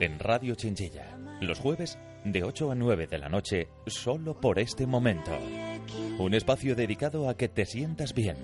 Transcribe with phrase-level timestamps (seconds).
[0.00, 1.16] en Radio Chinchilla.
[1.40, 5.32] Los jueves de 8 a 9 de la noche, solo por este momento.
[6.18, 8.36] Un espacio dedicado a que te sientas bien.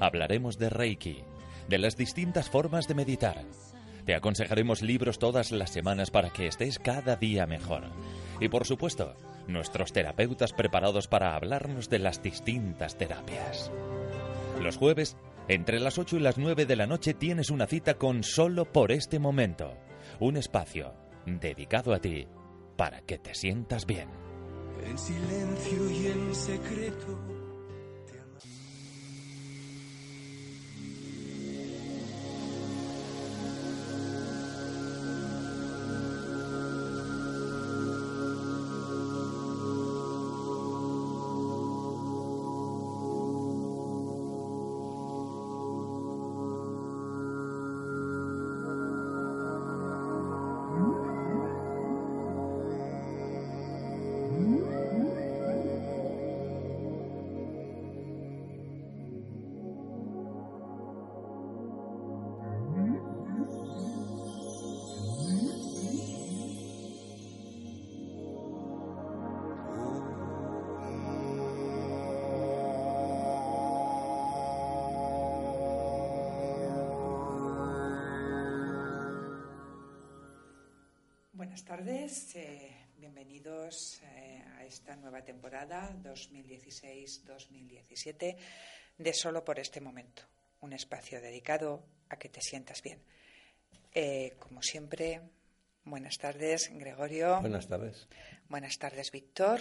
[0.00, 1.24] Hablaremos de Reiki,
[1.68, 3.44] de las distintas formas de meditar.
[4.06, 7.84] Te aconsejaremos libros todas las semanas para que estés cada día mejor.
[8.40, 9.14] Y por supuesto,
[9.46, 13.70] nuestros terapeutas preparados para hablarnos de las distintas terapias.
[14.62, 15.16] Los jueves,
[15.48, 18.92] entre las 8 y las 9 de la noche, tienes una cita con Solo por
[18.92, 19.74] este momento.
[20.20, 20.94] Un espacio
[21.26, 22.26] dedicado a ti
[22.76, 24.08] para que te sientas bien.
[24.84, 27.37] En silencio y en secreto.
[81.68, 88.36] Tardes, eh, bienvenidos eh, a esta nueva temporada 2016-2017
[88.96, 90.22] de Solo por este momento,
[90.62, 93.02] un espacio dedicado a que te sientas bien.
[93.92, 95.20] Eh, como siempre,
[95.84, 97.38] buenas tardes, Gregorio.
[97.42, 98.08] Buenas tardes.
[98.48, 99.60] Buenas tardes, Víctor.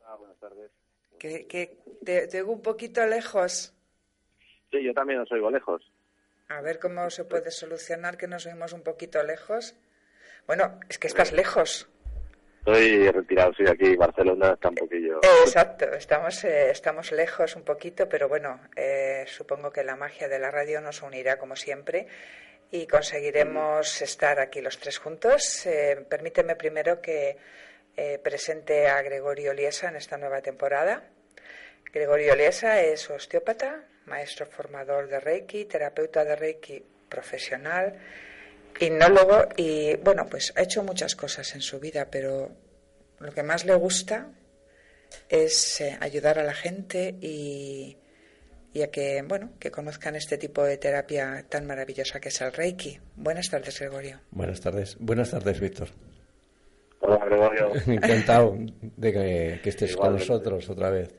[0.00, 0.70] Hola, buenas tardes.
[1.18, 3.74] Que, que te, te oigo un poquito lejos.
[4.70, 5.92] Sí, yo también os oigo lejos.
[6.48, 9.74] A ver cómo se puede solucionar que nos oímos un poquito lejos.
[10.48, 11.86] Bueno, es que estás lejos.
[12.60, 15.18] Estoy retirado, soy aquí, Barcelona está un poquillo.
[15.18, 20.26] Eh, exacto, estamos, eh, estamos lejos un poquito, pero bueno, eh, supongo que la magia
[20.26, 22.06] de la radio nos unirá como siempre
[22.70, 25.66] y conseguiremos estar aquí los tres juntos.
[25.66, 27.36] Eh, permíteme primero que
[28.22, 31.02] presente a Gregorio Liesa en esta nueva temporada.
[31.92, 37.98] Gregorio Liesa es osteópata, maestro formador de Reiki, terapeuta de Reiki profesional,
[38.80, 42.50] hipnólogo y bueno, pues ha hecho muchas cosas en su vida, pero
[43.18, 44.30] lo que más le gusta
[45.28, 47.96] es eh, ayudar a la gente y,
[48.72, 52.52] y a que bueno, que conozcan este tipo de terapia tan maravillosa que es el
[52.52, 52.98] Reiki.
[53.16, 54.20] Buenas tardes, Gregorio.
[54.30, 54.96] Buenas tardes.
[54.98, 55.88] Buenas tardes, Víctor.
[57.00, 57.72] Hola, Gregorio.
[57.86, 61.14] Encantado de que, que estés con nosotros otra vez.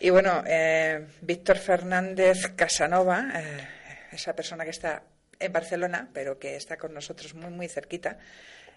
[0.00, 3.68] Y bueno, eh, Víctor Fernández Casanova, eh,
[4.12, 5.02] esa persona que está
[5.38, 8.18] en Barcelona, pero que está con nosotros muy, muy cerquita,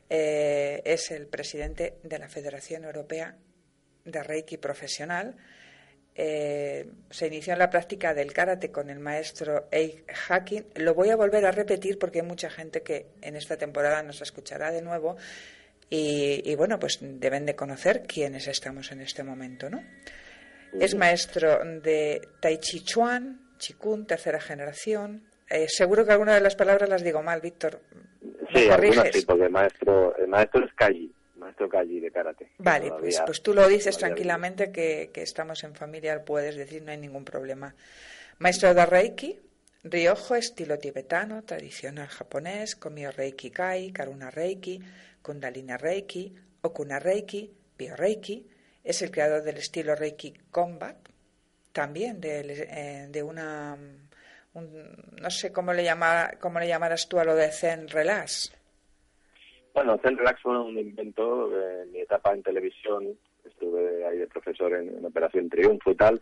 [0.10, 3.38] eh, es el presidente de la Federación Europea
[4.04, 5.36] de Reiki Profesional.
[6.14, 10.66] Eh, se inició en la práctica del karate con el maestro Eik Hacking.
[10.76, 14.22] Lo voy a volver a repetir porque hay mucha gente que en esta temporada nos
[14.22, 15.16] escuchará de nuevo
[15.90, 19.82] y, y bueno, pues deben de conocer quiénes estamos en este momento, ¿no?
[20.80, 25.31] Es maestro de Tai Chi Chuan, Chikun, tercera generación.
[25.52, 27.82] Eh, seguro que alguna de las palabras las digo mal, Víctor.
[28.22, 32.52] ¿Me Sí, algunas sí, porque el maestro, el maestro es Kaji, maestro Kaji de karate.
[32.58, 36.92] Vale, pues, pues tú lo dices tranquilamente que, que estamos en familia, puedes decir, no
[36.92, 37.76] hay ningún problema.
[38.40, 39.40] Maestro de Reiki,
[39.84, 44.80] Ryojo, estilo tibetano, tradicional japonés, Komio Reiki Kai, Karuna Reiki,
[45.22, 48.48] Kundalini Reiki, Okuna Reiki, Bio Reiki.
[48.84, 50.98] Es el creador del estilo Reiki Combat,
[51.72, 53.78] también de, eh, de una.
[54.54, 58.54] Un- no sé cómo le, llama, cómo le llamarás tú a lo de Zen Relax.
[59.74, 61.50] Bueno, Zen Relax fue un invento
[61.82, 63.18] en mi etapa en televisión.
[63.46, 66.22] Estuve ahí de profesor en, Operación Triunfo y tal.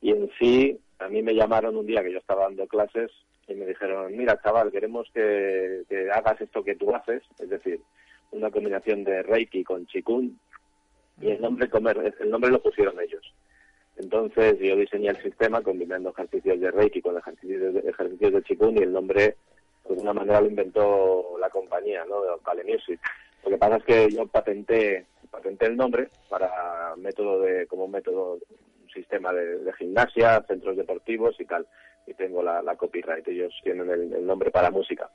[0.00, 3.10] Y en sí, a mí me llamaron un día que yo estaba dando clases
[3.46, 7.80] y me dijeron, mira, chaval, queremos que, que hagas esto que tú haces, es decir,
[8.30, 10.38] una combinación de Reiki con Chikun.
[11.20, 13.22] Y el nombre, comer, el nombre lo pusieron ellos.
[13.98, 18.78] Entonces yo diseñé el sistema combinando ejercicios de Reiki con ejercicios de, ejercicios de Qigong
[18.78, 19.36] y el nombre
[19.84, 22.22] de alguna manera lo inventó la compañía, ¿no?
[22.22, 23.00] De Vale Music.
[23.44, 27.90] Lo que pasa es que yo patenté, patenté el nombre para método de, como un
[27.90, 31.66] método, un sistema de, de gimnasia, centros deportivos y tal.
[32.06, 35.10] Y tengo la, la copyright, ellos tienen el, el nombre para música.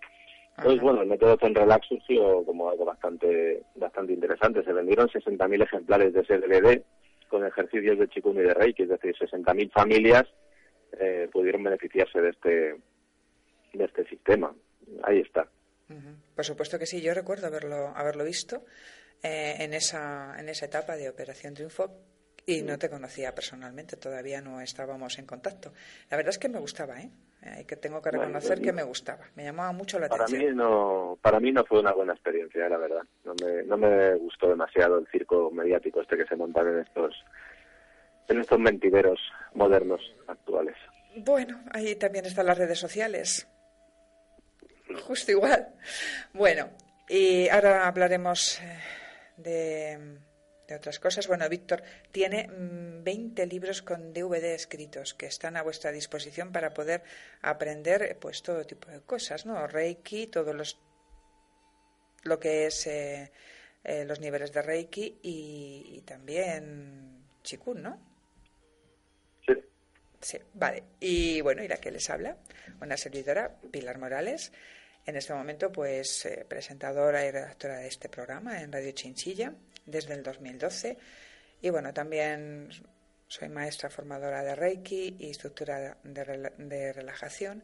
[0.57, 0.83] Entonces, Ajá.
[0.83, 4.63] bueno, el método Zen Relax surgió como algo bastante, bastante interesante.
[4.63, 6.83] Se vendieron 60.000 ejemplares de ese DVD
[7.29, 10.23] con ejercicios de Chikun y de Reiki, es decir, 60.000 familias
[10.99, 12.75] eh, pudieron beneficiarse de este,
[13.73, 14.53] de este sistema.
[15.03, 15.47] Ahí está.
[16.35, 17.01] Por supuesto que sí.
[17.01, 18.63] Yo recuerdo haberlo, haberlo visto
[19.21, 21.91] eh, en, esa, en esa etapa de Operación Triunfo
[22.45, 25.73] y no te conocía personalmente, todavía no estábamos en contacto.
[26.09, 27.09] La verdad es que me gustaba, ¿eh?
[27.45, 30.51] Eh que tengo que reconocer que me gustaba, me llamaba mucho la para atención.
[30.51, 33.03] Mí no, para mí no fue una buena experiencia, la verdad.
[33.23, 37.13] No me, no me gustó demasiado el circo mediático este que se montan en estos,
[38.27, 39.19] en estos mentideros
[39.53, 40.75] modernos actuales.
[41.17, 43.47] Bueno, ahí también están las redes sociales.
[45.05, 45.67] Justo igual.
[46.33, 46.69] Bueno,
[47.09, 48.79] y ahora hablaremos eh,
[49.37, 50.17] de
[50.67, 51.27] de otras cosas.
[51.27, 56.73] Bueno, Víctor tiene 20 mm, libros con DVD escritos que están a vuestra disposición para
[56.73, 57.03] poder
[57.41, 59.67] aprender pues todo tipo de cosas, ¿no?
[59.67, 60.79] Reiki, todos los
[62.23, 63.31] lo que es eh,
[63.83, 67.99] eh, los niveles de Reiki y, también Chikun, ¿no?
[69.45, 69.53] Sí.
[70.21, 70.83] Sí, vale.
[71.01, 72.37] Y bueno, y la que les habla,
[72.79, 74.53] una servidora, Pilar Morales,
[75.05, 79.53] en este momento pues eh, presentadora y redactora de este programa en Radio Chinchilla
[79.85, 80.97] desde el 2012.
[81.61, 82.69] Y bueno, también
[83.27, 87.63] soy maestra formadora de Reiki y instructora de, relajación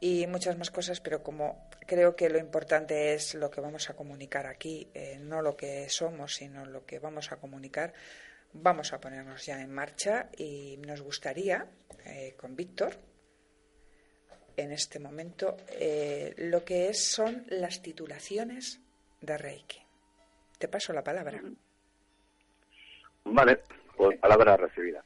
[0.00, 3.94] y muchas más cosas, pero como creo que lo importante es lo que vamos a
[3.94, 7.92] comunicar aquí, eh, no lo que somos, sino lo que vamos a comunicar,
[8.52, 11.66] vamos a ponernos ya en marcha y nos gustaría,
[12.04, 12.96] eh, con Víctor,
[14.56, 18.80] en este momento, eh, lo que es, son las titulaciones
[19.20, 19.89] de Reiki.
[20.60, 21.40] Te paso la palabra.
[23.24, 23.60] Vale,
[23.96, 25.02] pues palabra recibida.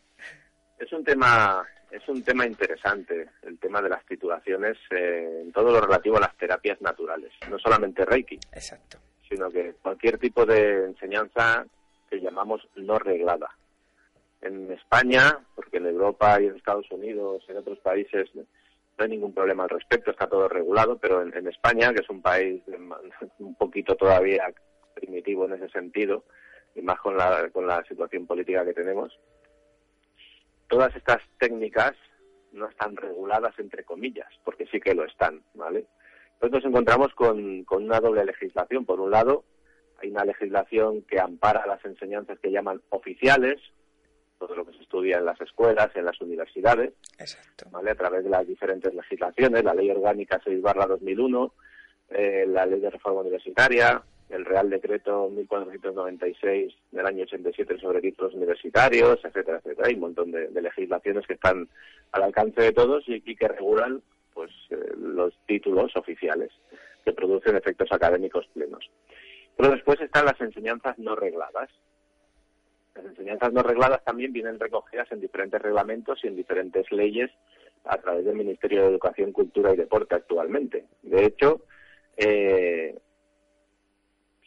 [0.76, 5.70] Es un tema es un tema interesante el tema de las titulaciones eh, en todo
[5.70, 8.98] lo relativo a las terapias naturales, no solamente Reiki, Exacto.
[9.28, 11.64] sino que cualquier tipo de enseñanza
[12.10, 13.48] que llamamos no reglada.
[14.42, 18.44] En España, porque en Europa y en Estados Unidos, en otros países no
[18.98, 22.60] hay ningún problema al respecto, está todo regulado, pero en España, que es un país
[23.38, 24.52] un poquito todavía
[24.94, 26.24] primitivo en ese sentido,
[26.74, 29.18] y más con la, con la situación política que tenemos,
[30.68, 31.92] todas estas técnicas
[32.52, 35.86] no están reguladas entre comillas, porque sí que lo están, ¿vale?
[36.34, 38.84] Entonces nos encontramos con, con una doble legislación.
[38.84, 39.44] Por un lado,
[40.00, 43.60] hay una legislación que ampara las enseñanzas que llaman oficiales,
[44.38, 46.92] todo lo que se estudia en las escuelas, en las universidades,
[47.70, 47.90] ¿vale?
[47.90, 51.54] A través de las diferentes legislaciones, la Ley Orgánica 6 2001,
[52.10, 58.34] eh, la Ley de Reforma Universitaria, el Real Decreto 1496 del año 87 sobre títulos
[58.34, 59.88] universitarios, etcétera, etcétera.
[59.88, 61.68] Hay un montón de, legislaciones que están
[62.12, 66.50] al alcance de todos y, que regulan pues eh, los títulos oficiales
[67.04, 68.90] que producen efectos académicos plenos.
[69.56, 71.70] Pero después están las enseñanzas no regladas.
[72.94, 77.30] Las enseñanzas no regladas también vienen recogidas en diferentes reglamentos y en diferentes leyes
[77.84, 80.86] a través del Ministerio de Educación, Cultura y Deporte actualmente.
[81.02, 81.62] De hecho,
[82.16, 82.96] eh,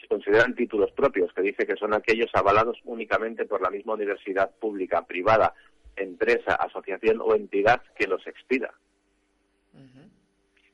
[0.07, 5.05] consideran títulos propios, que dice que son aquellos avalados únicamente por la misma universidad pública,
[5.05, 5.53] privada,
[5.95, 8.73] empresa, asociación o entidad que los expida.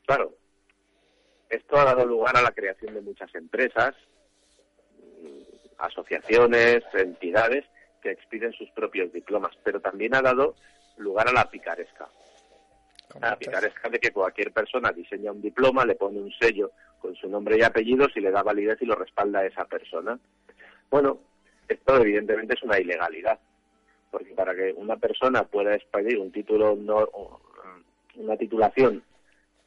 [0.06, 0.36] Claro,
[1.50, 3.96] esto ha dado lugar a la creación de muchas empresas,
[5.78, 7.66] asociaciones, entidades
[8.02, 10.56] que expiden sus propios diplomas, pero también ha dado
[10.98, 12.10] lugar a la picaresca.
[13.22, 16.72] La picaresca de que cualquier persona diseña un diploma, le pone un sello
[17.04, 20.18] con su nombre y apellidos y le da validez y lo respalda a esa persona.
[20.90, 21.20] Bueno,
[21.68, 23.40] esto evidentemente es una ilegalidad,
[24.10, 27.06] porque para que una persona pueda expedir un título, no,
[28.16, 29.04] una titulación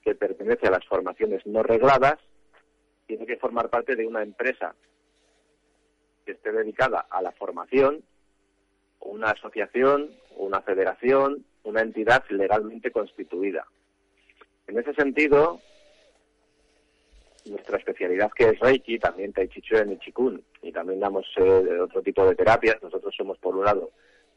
[0.03, 2.17] que pertenece a las formaciones no regladas,
[3.07, 4.75] tiene que formar parte de una empresa
[6.25, 8.03] que esté dedicada a la formación,
[9.01, 13.67] una asociación, una federación, una entidad legalmente constituida.
[14.69, 15.61] En ese sentido,
[17.51, 21.81] nuestra especialidad que es Reiki, también Tai Chi Chuan y Chikun, y también damos eh,
[21.81, 22.83] otro tipo de terapias.
[22.83, 23.91] Nosotros somos, por un lado,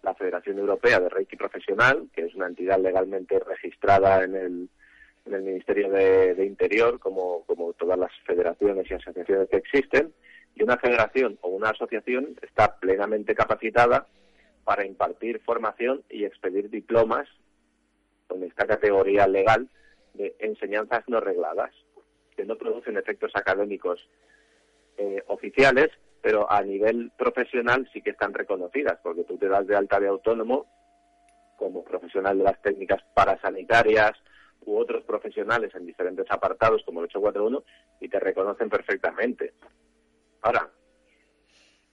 [0.03, 4.69] la Federación Europea de Reiki Profesional, que es una entidad legalmente registrada en el,
[5.25, 10.13] en el Ministerio de, Interior, como, como todas las federaciones y asociaciones que existen,
[10.55, 14.07] y una federación o una asociación está plenamente capacitada
[14.63, 17.27] para impartir formación y expedir diplomas
[18.27, 19.69] con esta categoría legal
[20.13, 21.71] de enseñanzas no regladas
[22.39, 24.09] que no producen efectos académicos
[24.97, 25.89] eh, oficiales,
[26.21, 30.07] pero a nivel profesional sí que están reconocidas, porque tú te das de alta de
[30.07, 30.65] autónomo
[31.57, 34.13] como profesional de las técnicas parasanitarias
[34.61, 37.61] u otros profesionales en diferentes apartados como el 841
[37.99, 39.55] y te reconocen perfectamente.
[40.41, 40.69] Ahora,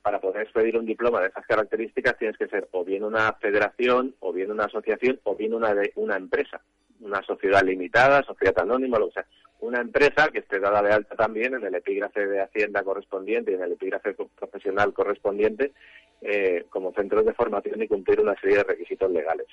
[0.00, 4.14] para poder expedir un diploma de esas características tienes que ser o bien una federación,
[4.20, 6.62] o bien una asociación, o bien una, una empresa
[7.00, 9.26] una sociedad limitada, sociedad anónima, lo que sea,
[9.60, 13.54] una empresa que esté dada de alta también en el epígrafe de Hacienda correspondiente y
[13.54, 15.72] en el epígrafe profesional correspondiente
[16.20, 19.46] eh, como centros de formación y cumplir una serie de requisitos legales.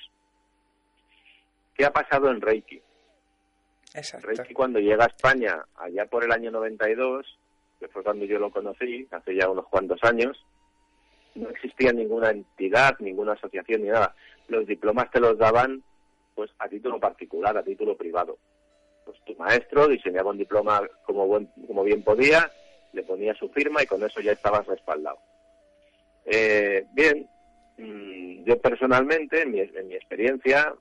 [1.74, 2.80] ¿Qué ha pasado en Reiki?
[4.22, 7.38] Reiki cuando llega a España allá por el año 92,
[7.80, 10.44] que fue cuando yo lo conocí, hace ya unos cuantos años,
[11.34, 14.14] no existía ninguna entidad, ninguna asociación ni nada.
[14.48, 15.82] Los diplomas te los daban
[16.34, 18.38] pues a título particular, a título privado.
[19.04, 22.50] Pues tu maestro diseñaba un diploma como, buen, como bien podía,
[22.92, 25.18] le ponía su firma y con eso ya estabas respaldado.
[26.24, 27.28] Eh, bien,
[27.78, 30.74] mm, yo personalmente, en mi, en mi experiencia,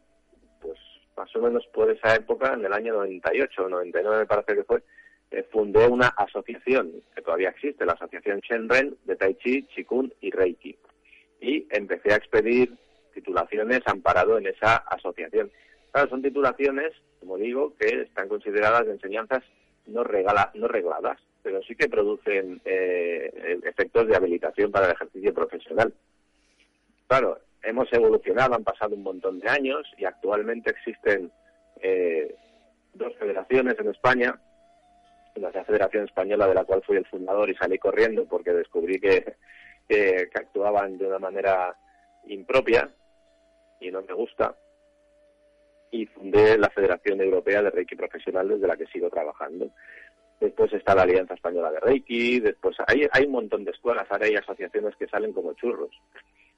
[0.62, 0.80] pues
[1.18, 4.64] más o menos por esa época, en el año 98 o 99 me parece que
[4.64, 4.84] fue,
[5.32, 10.32] eh, fundé una asociación que todavía existe, la Asociación Shenren de Tai Chi, Chikun y
[10.32, 10.78] Reiki.
[11.42, 12.72] Y empecé a expedir
[13.14, 15.52] titulaciones amparado en esa asociación.
[15.92, 19.44] Claro, son titulaciones, como digo, que están consideradas de enseñanzas
[19.86, 25.34] no, regala, no regladas, pero sí que producen eh, efectos de habilitación para el ejercicio
[25.34, 25.94] profesional.
[27.08, 31.32] Claro, hemos evolucionado, han pasado un montón de años y actualmente existen
[31.82, 32.36] eh,
[32.94, 34.40] dos federaciones en España,
[35.36, 39.36] la Federación Española de la cual fui el fundador y salí corriendo porque descubrí que,
[40.34, 41.76] actuaban de una manera
[42.26, 42.90] impropia
[43.84, 44.56] y no me gusta
[45.94, 49.70] y fundé la Federación Europea de Reiki Profesional desde la que sigo trabajando.
[50.42, 54.26] Después está la Alianza Española de Reiki, después hay, hay un montón de escuelas, ahora
[54.26, 55.92] hay asociaciones que salen como churros.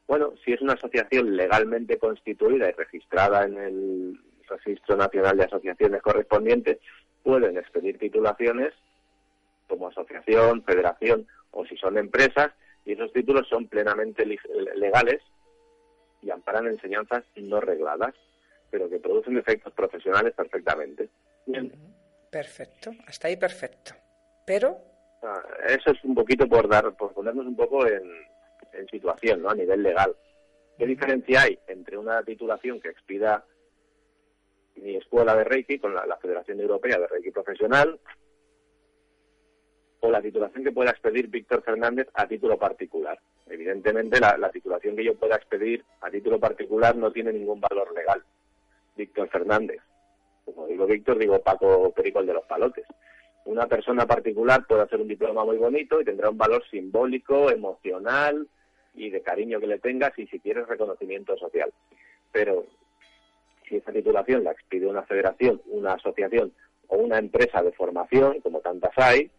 [0.08, 6.02] Bueno, si es una asociación legalmente constituida y registrada en el Registro Nacional de Asociaciones
[6.02, 6.78] correspondientes,
[7.22, 8.74] pueden expedir titulaciones
[9.68, 12.52] como asociación, federación o si son empresas,
[12.86, 14.26] y esos títulos son plenamente
[14.76, 15.22] legales
[16.26, 18.14] y amparan enseñanzas no regladas,
[18.72, 21.10] pero que producen efectos profesionales perfectamente.
[22.32, 23.94] Perfecto, hasta ahí perfecto.
[24.46, 24.78] Pero
[25.22, 28.04] ah, eso es un poquito por dar, por ponernos un poco en,
[28.74, 29.50] en situación, ¿no?
[29.52, 30.16] A nivel legal.
[30.78, 33.46] ¿Qué diferencia hay entre una titulación que expida
[34.76, 38.00] mi escuela de Reiki con la, Federación Europea de Reiki Profesional
[40.06, 43.20] o la titulación que pueda expedir Víctor Fernández a título particular?
[43.48, 47.94] Evidentemente, la, la titulación que yo pueda expedir a título particular no tiene ningún valor
[47.94, 48.24] legal.
[48.96, 49.82] Víctor Fernández.
[50.46, 52.86] Como digo Víctor, digo Paco Pericol de los Palotes
[53.46, 58.48] una persona particular puede hacer un diploma muy bonito y tendrá un valor simbólico, emocional,
[58.96, 61.72] y de cariño que le tengas y si quieres reconocimiento social.
[62.32, 62.66] Pero
[63.68, 66.54] si esa titulación la expide una federación, una asociación
[66.88, 69.30] o una empresa de formación, como tantas hay,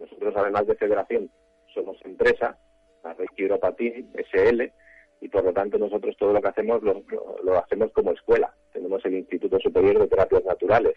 [0.00, 1.30] nosotros además de federación
[1.74, 2.58] somos empresa,
[3.04, 4.72] la Reiki Europa SL,
[5.20, 7.04] y por lo tanto nosotros todo lo que hacemos lo,
[7.42, 8.54] lo, hacemos como escuela.
[8.72, 10.96] Tenemos el Instituto Superior de Terapias Naturales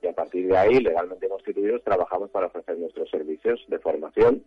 [0.00, 4.44] y a partir de ahí, legalmente constituidos, trabajamos para ofrecer nuestros servicios de formación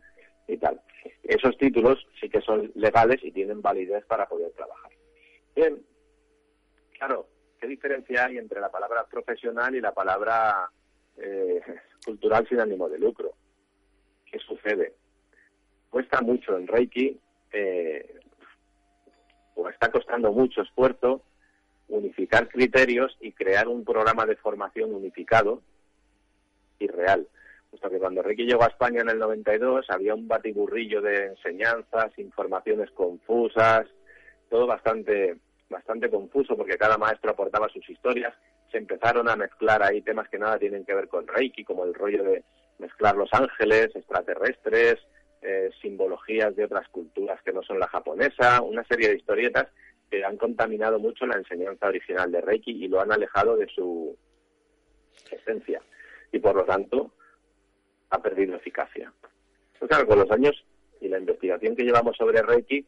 [0.47, 0.81] y tal.
[1.23, 4.91] Esos títulos sí que son legales y tienen validez para poder trabajar.
[5.55, 5.83] Bien,
[6.97, 7.27] claro,
[7.59, 10.71] ¿qué diferencia hay entre la palabra profesional y la palabra
[11.17, 11.59] eh,
[12.05, 13.33] cultural sin ánimo de lucro?
[14.38, 14.94] ¿Qué sucede?
[15.89, 17.20] Cuesta mucho en Reiki,
[17.51, 18.20] eh,
[19.56, 21.24] o está costando mucho esfuerzo,
[21.88, 25.62] unificar criterios y crear un programa de formación unificado
[26.79, 27.27] y real
[27.70, 32.17] puesto que cuando Ricky llegó a España en el 92 había un batiburrillo de enseñanzas,
[32.17, 33.88] informaciones confusas,
[34.50, 35.38] todo bastante
[35.70, 38.34] bastante confuso porque cada maestro aportaba sus historias.
[38.72, 41.94] Se empezaron a mezclar ahí temas que nada tienen que ver con Reiki, como el
[41.94, 42.44] rollo de
[42.79, 44.98] mezclar los ángeles, extraterrestres,
[45.41, 49.67] eh, simbologías de otras culturas que no son la japonesa, una serie de historietas
[50.10, 54.17] que han contaminado mucho la enseñanza original de Reiki y lo han alejado de su
[55.31, 55.81] esencia.
[56.31, 57.12] Y por lo tanto,
[58.10, 59.12] ha perdido eficacia.
[59.77, 60.65] Pues claro, con los años
[61.01, 62.86] y la investigación que llevamos sobre Reiki,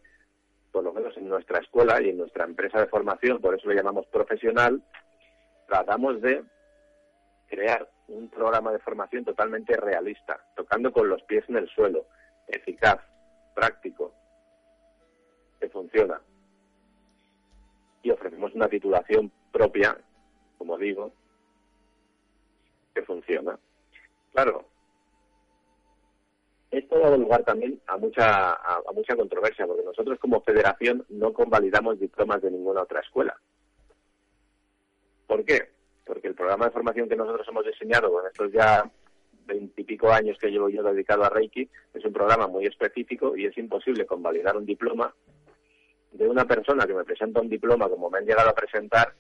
[0.72, 3.76] por lo menos en nuestra escuela y en nuestra empresa de formación, por eso lo
[3.76, 4.82] llamamos profesional,
[5.68, 6.44] tratamos de
[7.48, 12.06] crear un programa de formación totalmente realista, tocando con los pies en el suelo,
[12.48, 13.00] eficaz,
[13.54, 14.14] práctico,
[15.60, 16.22] que funciona.
[18.02, 19.98] Y ofrecemos una titulación propia,
[20.58, 21.12] como digo,
[22.94, 23.58] que funciona.
[24.32, 24.66] Claro,
[26.72, 31.34] esto ha dado lugar también a mucha, a, mucha controversia, porque nosotros como federación no
[31.34, 33.36] convalidamos diplomas de ninguna otra escuela.
[35.28, 35.79] ¿Por qué?
[36.10, 38.84] Porque el programa de formación que nosotros hemos diseñado con estos ya
[39.46, 43.56] veintipico años que llevo yo dedicado a Reiki es un programa muy específico y es
[43.60, 45.14] imposible convalidar un diploma
[46.12, 49.14] de una persona que me presenta un diploma como me han llegado a presentar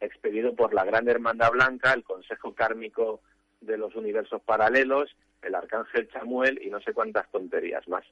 [0.00, 3.20] expedido por la Gran Hermandad Blanca, el Consejo Kármico
[3.60, 8.04] de los Universos Paralelos, el Arcángel Chamuel y no sé cuántas tonterías más.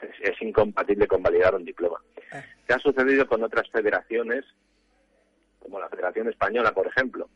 [0.22, 2.00] Es, incompatible con validar un diploma.
[2.32, 2.40] Ah.
[2.68, 4.44] ¿Qué ha sucedido con otras federaciones,
[5.64, 7.28] como la Federación Española, por ejemplo,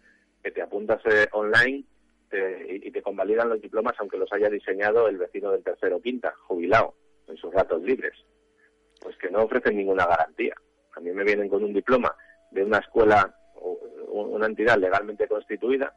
[0.42, 1.82] que te apuntas eh, online
[2.30, 5.97] te- y y te convalidan los diplomas aunque los haya diseñado el vecino del tercero
[5.97, 6.94] o quinta, jubilado,
[7.26, 8.14] en sus ratos libres?
[9.00, 10.54] Pues que no ofrecen ninguna garantía.
[10.94, 12.14] A mí me vienen con un diploma
[12.50, 13.73] de una escuela o
[14.11, 15.92] una entidad legalmente constituida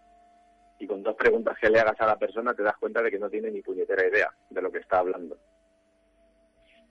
[0.79, 3.19] y con dos preguntas que le hagas a la persona te das cuenta de que
[3.19, 5.37] no tiene ni puñetera idea de lo que está hablando.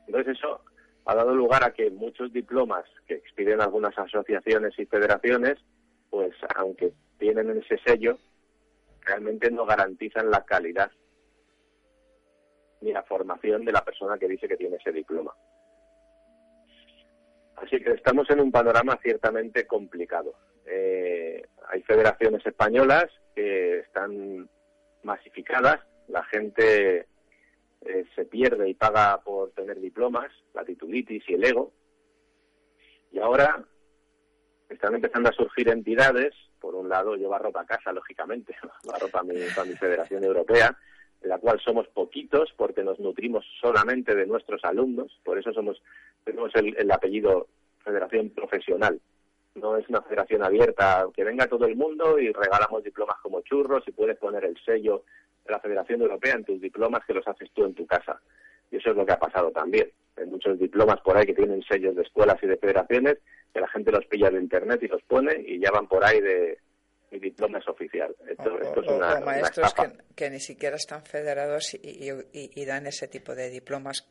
[0.07, 0.63] Entonces eso
[1.05, 5.59] ha dado lugar a que muchos diplomas que expiden algunas asociaciones y federaciones,
[6.09, 8.19] pues aunque tienen ese sello,
[9.01, 10.91] realmente no garantizan la calidad
[12.81, 15.35] ni la formación de la persona que dice que tiene ese diploma.
[17.57, 20.35] Así que estamos en un panorama ciertamente complicado.
[20.67, 24.49] Eh, hay federaciones españolas que están
[25.03, 27.07] masificadas, la gente
[27.83, 31.73] eh, se pierde y paga por tener diplomas, la titulitis y el ego.
[33.13, 33.65] Y ahora
[34.69, 39.25] están empezando a surgir entidades, por un lado yo barro para casa, lógicamente, barro para
[39.25, 40.77] mi, para mi Federación Europea,
[41.21, 45.83] de la cual somos poquitos porque nos nutrimos solamente de nuestros alumnos, por eso somos
[46.25, 47.49] tenemos el, el apellido
[47.83, 49.01] Federación Profesional.
[49.55, 53.83] No es una federación abierta, que venga todo el mundo y regalamos diplomas como churros
[53.89, 55.03] y puedes poner el sello
[55.51, 58.21] de la Federación Europea en tus diplomas que los haces tú en tu casa.
[58.71, 59.91] Y eso es lo que ha pasado también.
[60.17, 63.19] Hay muchos diplomas por ahí que tienen sellos de escuelas y de federaciones,
[63.53, 66.21] que la gente los pilla de internet y los pone y ya van por ahí
[66.21, 66.59] de
[67.11, 68.15] mi diploma es oficial.
[68.29, 71.79] Esto, O- esto es o- una, o maestros que, que ni siquiera están federados y,
[71.83, 74.09] y- y- y dan ese tipo de diplomas.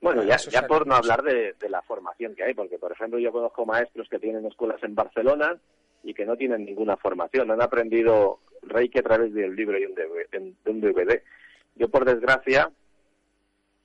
[0.00, 3.20] Bueno, ya, ya por no hablar de, de la formación que hay, porque por ejemplo
[3.20, 5.56] yo conozco maestros que tienen escuelas en Barcelona
[6.02, 9.94] y que no tienen ninguna formación, han aprendido Reiki a través del libro y un
[9.94, 11.20] DVD, de un.
[11.74, 12.70] Yo por desgracia,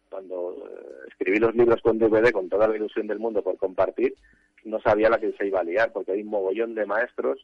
[0.10, 4.16] cuando eh, escribí los libros con DVD con toda la ilusión del mundo por compartir,
[4.66, 7.40] no sabía la que se iba a liar, porque hay un mogollón de maestros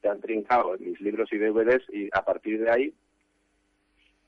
[0.00, 2.94] que han trincado mis libros y DVDs y a partir de ahí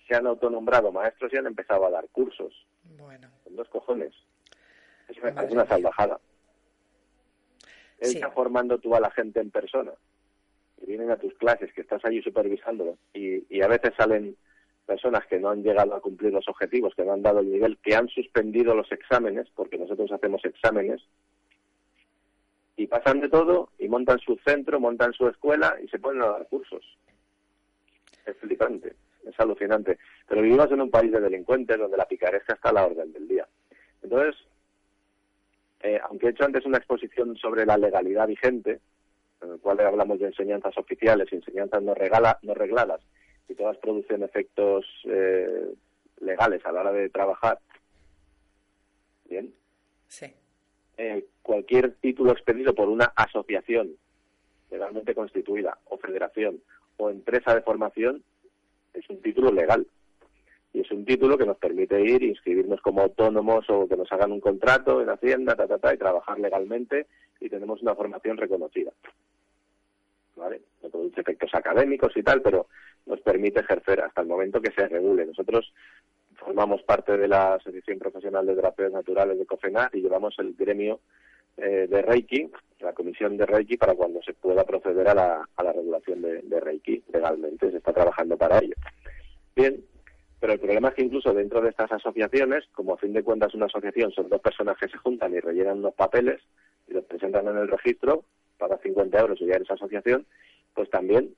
[0.07, 2.66] se han autonombrado maestros y han empezado a dar cursos
[2.98, 4.12] Bueno, con dos cojones.
[5.09, 6.18] Es una, es salvajada.
[8.00, 8.16] Sí.
[8.16, 9.92] Está formando tú a la gente en persona.
[10.83, 12.99] Y vienen a tus clases, que estás allí supervisándolo.
[13.14, 14.37] Y, a veces salen
[14.87, 17.79] personas que no han llegado a cumplir los objetivos, que no han dado el nivel,
[17.79, 21.01] que han suspendido los exámenes, porque nosotros hacemos exámenes.
[22.77, 26.29] Y pasan de todo y montan su centro, montan su escuela y se ponen a
[26.29, 26.85] dar cursos.
[28.27, 29.99] Es flipante, es alucinante.
[30.29, 33.29] Pero vivimos en un país de delincuentes donde la picaresca está a la orden del
[33.29, 33.47] día.
[34.03, 34.35] Entonces,
[35.83, 38.81] eh, aunque he hecho antes una exposición sobre la legalidad vigente,
[39.62, 43.01] cual hablamos de enseñanzas oficiales y enseñanzas no, regala, no regladas,
[43.48, 45.75] y todas producen efectos eh,
[46.20, 47.59] legales a la hora de trabajar,
[49.31, 49.55] bien,
[50.09, 50.27] sí.
[50.98, 53.96] eh, cualquier título expedido por una asociación
[54.70, 56.61] legalmente constituida o federación
[56.96, 58.22] o empresa de formación
[58.92, 59.87] es un título legal.
[60.75, 64.33] Y es un título que nos permite ir inscribirnos como autónomos o que nos hagan
[64.33, 67.07] un contrato en Hacienda ta, ta, ta, y trabajar legalmente
[67.40, 68.90] y tenemos una formación reconocida
[70.42, 70.62] ¿vale?
[70.83, 72.66] no produce efectos académicos y tal pero
[73.07, 75.72] nos permite ejercer hasta el momento que se regule nosotros
[76.37, 81.00] formamos parte de la Asociación Profesional de Terapias Naturales de COFENAT y llevamos el gremio
[81.57, 82.50] eh, de Reiki,
[82.81, 87.05] la comisión de Reiki, para cuando se pueda proceder a la, regulación de, de Reiki
[87.12, 87.70] legalmente.
[87.70, 88.74] Se está trabajando para ello.
[89.55, 89.85] Bien,
[90.40, 93.55] pero el problema es que incluso dentro de estas asociaciones, como a fin de cuentas
[93.55, 96.40] una asociación son dos personas que se juntan y rellenan unos papeles
[96.88, 98.24] y los presentan en el registro,
[98.62, 100.25] pagas 50 euros y ya eres asociación,
[100.75, 101.35] pues también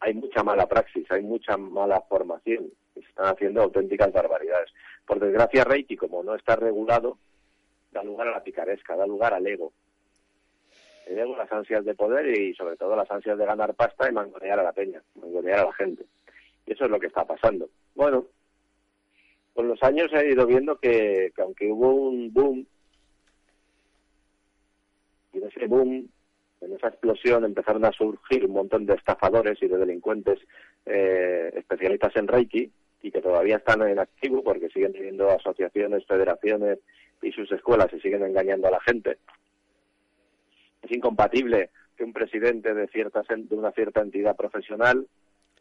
[0.00, 2.70] hay mucha mala praxis, hay mucha mala formación
[3.02, 4.70] se están haciendo auténticas barbaridades.
[5.06, 7.18] Por desgracia, Reiki, como no está regulado,
[7.92, 9.72] da lugar a la picaresca, da lugar al ego.
[11.06, 14.12] El ego, las ansias de poder y sobre todo las ansias de ganar pasta y
[14.12, 16.04] mangonear a la peña, mangonear a la gente.
[16.66, 17.68] Y eso es lo que está pasando.
[17.94, 18.26] Bueno,
[19.54, 22.66] con los años he ido viendo que, que aunque hubo un boom,
[25.38, 26.08] y en ese boom,
[26.60, 30.38] en esa explosión empezaron a surgir un montón de estafadores y de delincuentes
[30.86, 32.70] eh, especialistas en Reiki
[33.02, 36.78] y que todavía están en activo porque siguen teniendo asociaciones, federaciones
[37.22, 39.18] y sus escuelas y siguen engañando a la gente.
[40.82, 45.06] Es incompatible que un presidente de, ciertas, de una cierta entidad profesional,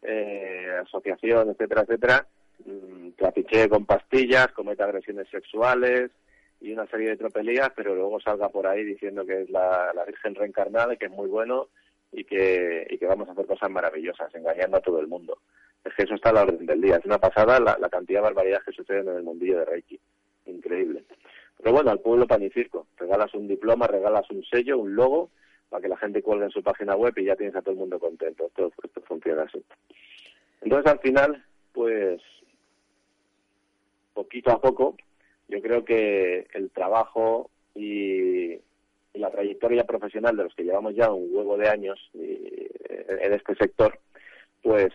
[0.02, 2.28] eh, asociación, etcétera, etcétera,
[2.66, 6.12] mm, trapichee con pastillas, cometa agresiones sexuales,
[6.60, 10.06] y una serie de tropelías, pero luego salga por ahí diciendo que es la, la
[10.06, 11.68] Virgen reencarnada y que es muy bueno
[12.12, 15.40] y que, y que vamos a hacer cosas maravillosas, engañando a todo el mundo.
[15.84, 16.98] Es que eso está a la orden del día.
[16.98, 20.00] Es una pasada la, la cantidad de barbaridades que suceden en el mundillo de Reiki.
[20.46, 21.04] Increíble.
[21.58, 22.88] Pero bueno, al pueblo pan y circo.
[22.98, 25.30] Regalas un diploma, regalas un sello, un logo,
[25.70, 27.80] para que la gente cuelgue en su página web y ya tienes a todo el
[27.80, 28.48] mundo contento.
[28.48, 29.64] Esto, esto funciona así.
[30.62, 31.44] Entonces, al final,
[31.74, 32.22] pues,
[34.14, 34.96] poquito a poco,
[35.48, 38.60] yo creo que el trabajo y,
[39.14, 42.68] la trayectoria profesional de los que llevamos ya un huevo de años y,
[43.08, 43.98] en este sector,
[44.62, 44.90] pues,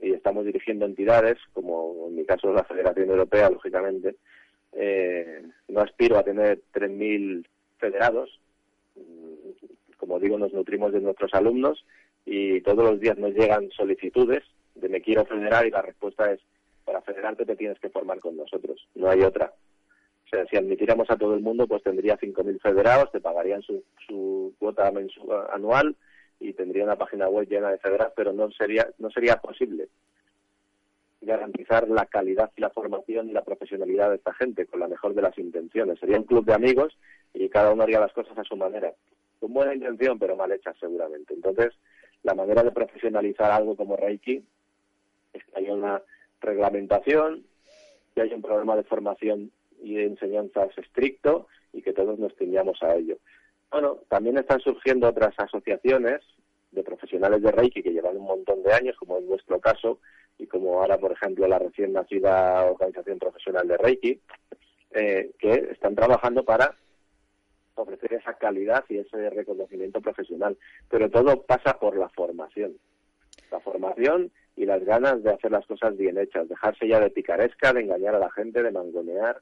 [0.00, 4.14] y estamos dirigiendo entidades, como en mi caso la Federación Europea, lógicamente,
[4.72, 7.44] eh, no aspiro a tener 3.000
[7.78, 8.38] federados.
[9.96, 11.84] Como digo, nos nutrimos de nuestros alumnos
[12.24, 16.40] y todos los días nos llegan solicitudes de me quiero federar y la respuesta es
[16.84, 19.52] para federarte te tienes que formar con nosotros, no hay otra.
[20.26, 23.84] O sea, si admitiéramos a todo el mundo, pues tendría 5.000 federados, te pagarían su,
[24.06, 24.92] su cuota
[25.52, 25.96] anual
[26.40, 29.88] y tendría una página web llena de federados, pero no sería, no sería posible
[31.20, 35.14] garantizar la calidad y la formación y la profesionalidad de esta gente con la mejor
[35.14, 35.98] de las intenciones.
[35.98, 36.96] Sería un club de amigos
[37.34, 38.92] y cada uno haría las cosas a su manera.
[39.40, 41.34] Con buena intención, pero mal hecha seguramente.
[41.34, 41.74] Entonces,
[42.22, 44.42] la manera de profesionalizar algo como Reiki
[45.32, 46.02] es que haya una
[46.40, 47.44] reglamentación,
[48.14, 49.50] que haya un programa de formación
[49.82, 53.18] y de enseñanzas estricto y que todos nos ciñamos a ello.
[53.70, 56.20] Bueno, también están surgiendo otras asociaciones
[56.70, 59.98] de profesionales de Reiki que llevan un montón de años, como en nuestro caso,
[60.38, 64.20] y como ahora, por ejemplo, la recién nacida Organización Profesional de Reiki,
[64.92, 66.74] eh, que están trabajando para
[67.74, 70.56] ofrecer esa calidad y ese reconocimiento profesional.
[70.88, 72.76] Pero todo pasa por la formación.
[73.50, 77.72] La formación y las ganas de hacer las cosas bien hechas, dejarse ya de picaresca,
[77.72, 79.40] de engañar a la gente, de mangonear.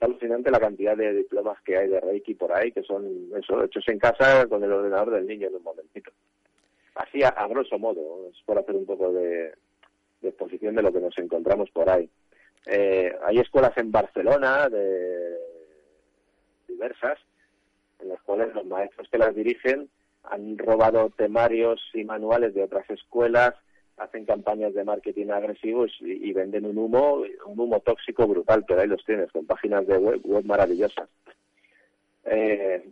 [0.00, 3.62] Es alucinante la cantidad de diplomas que hay de Reiki por ahí, que son eso,
[3.62, 6.10] hechos en casa con el ordenador del niño en un momentito.
[6.94, 9.52] Así a, grosso modo, es por hacer un poco de,
[10.22, 12.08] de exposición de lo que nos encontramos por ahí.
[12.66, 15.36] Eh, hay escuelas en Barcelona de
[16.66, 17.18] diversas
[18.00, 19.90] en las cuales los maestros que las dirigen
[20.24, 23.54] han robado temarios y manuales de otras escuelas,
[24.00, 28.80] hacen campañas de marketing agresivos y, y venden un humo, un humo tóxico brutal, pero
[28.80, 31.08] ahí los tienes, con páginas de web, web maravillosas.
[32.24, 32.82] Eh,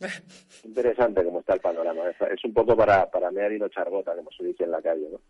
[0.64, 2.02] interesante cómo está el panorama.
[2.10, 5.08] Es un poco para, para mear y no charbota, como se dice en la calle,
[5.10, 5.20] ¿no?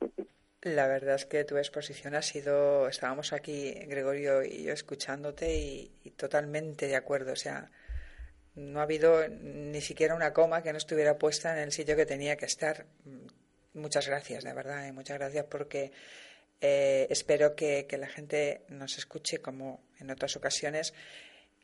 [0.62, 5.90] La verdad es que tu exposición ha sido, estábamos aquí, Gregorio y yo, escuchándote y,
[6.04, 7.32] y, totalmente de acuerdo.
[7.32, 7.70] O sea,
[8.54, 12.06] no ha habido ni siquiera una coma que no estuviera puesta en el sitio que
[12.06, 12.84] tenía que estar.
[13.74, 15.92] Muchas gracias, de verdad, y muchas gracias porque
[16.60, 20.92] eh, espero que, que, la gente nos escuche como en otras ocasiones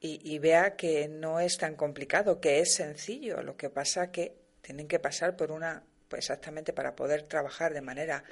[0.01, 3.42] y, y, vea que no es tan complicado, que es sencillo.
[3.42, 7.81] Lo que pasa que tienen que pasar por una, pues exactamente para poder trabajar de
[7.81, 8.25] manera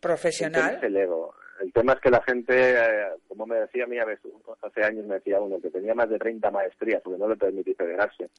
[0.00, 0.74] profesional.
[0.74, 1.34] El tema, el, ego.
[1.60, 4.32] el tema es que la gente, eh, como me decía a mí a veces,
[4.62, 7.74] hace años me decía uno que tenía más de 30 maestrías porque no le permití
[7.74, 8.30] federarse.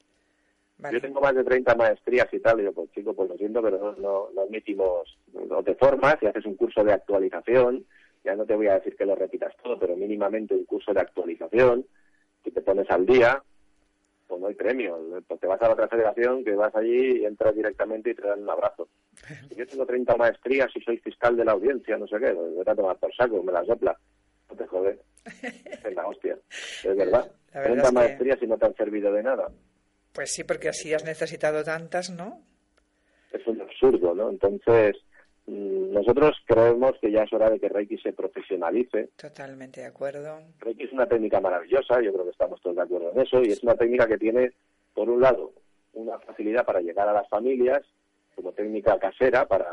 [0.82, 0.94] Vale.
[0.94, 3.62] Yo tengo más de 30 maestrías y tal, y yo, pues chico, pues lo siento,
[3.62, 5.16] pero no, no, no admitimos,
[5.50, 7.86] o te formas y haces un curso de actualización,
[8.24, 11.00] ya no te voy a decir que lo repitas todo, pero mínimamente un curso de
[11.00, 11.86] actualización,
[12.42, 13.42] que te pones al día,
[14.26, 14.98] pues no hay premio.
[15.26, 18.26] Pues te vas a la otra federación, que vas allí y entras directamente y te
[18.26, 18.88] dan un abrazo.
[19.56, 22.64] Yo tengo 30 maestrías y soy fiscal de la audiencia, no sé qué, me voy
[22.66, 23.96] a tomar por saco, me la sopla.
[24.50, 24.98] No te jode.
[25.84, 26.38] Es la hostia.
[26.50, 27.30] Es verdad.
[27.52, 27.94] La verdad 30 es que...
[27.94, 29.48] maestrías y no te han servido de nada.
[30.12, 32.40] Pues sí, porque así has necesitado tantas, ¿no?
[33.32, 34.30] Es un absurdo, ¿no?
[34.30, 34.96] Entonces,
[35.46, 39.10] nosotros creemos que ya es hora de que Reiki se profesionalice.
[39.16, 40.40] Totalmente de acuerdo.
[40.60, 43.52] Reiki es una técnica maravillosa, yo creo que estamos todos de acuerdo en eso, y
[43.52, 44.52] es una técnica que tiene,
[44.94, 45.52] por un lado,
[45.94, 47.82] una facilidad para llegar a las familias,
[48.34, 49.66] como técnica casera para,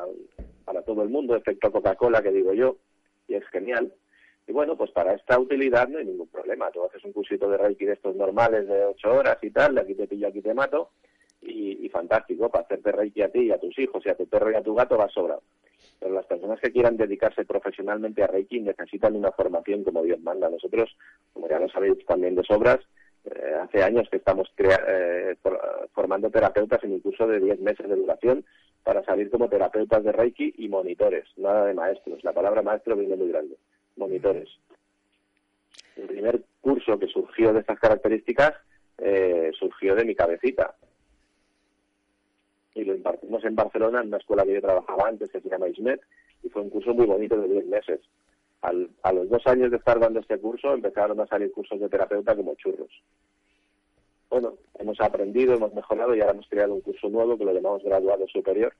[0.65, 2.77] para todo el mundo, efecto Coca-Cola, que digo yo,
[3.27, 3.93] y es genial.
[4.49, 6.71] Y bueno, pues para esta utilidad no hay ningún problema.
[6.71, 9.81] Tú haces un cursito de Reiki de estos normales de ocho horas y tal, de
[9.81, 10.89] aquí te pillo, aquí te mato,
[11.39, 14.51] y, fantástico, para hacerte Reiki a ti y a tus hijos y a tu perro
[14.51, 15.43] y a tu gato va sobrado
[15.99, 20.49] pero las personas que quieran dedicarse profesionalmente a Reiki necesitan una formación como Dios manda.
[20.49, 20.95] Nosotros,
[21.33, 22.79] como ya lo sabéis también de sobras,
[23.25, 25.59] eh, hace años que estamos eh, for
[25.93, 28.45] formando terapeutas en un curso de 10 meses de duración
[28.83, 32.23] para salir como terapeutas de Reiki y monitores, nada de maestros.
[32.23, 33.57] La palabra maestro viene muy grande.
[33.99, 34.49] Monitores.
[35.95, 38.53] El primer curso que surgió de estas características
[38.97, 40.75] eh, surgió de mi cabecita
[42.73, 45.67] y lo impartimos en Barcelona, en una escuela que yo trabajaba antes, que se llama
[45.67, 46.01] ISMET,
[46.43, 47.99] y fue un curso muy bonito de 10 meses.
[48.61, 52.35] a los dos años de estar dando este curso empezaron a salir cursos de terapeuta
[52.35, 52.91] como churros.
[54.29, 57.83] Bueno, hemos aprendido, hemos mejorado y ahora hemos creado un curso nuevo que lo llamamos
[57.83, 58.73] graduado superior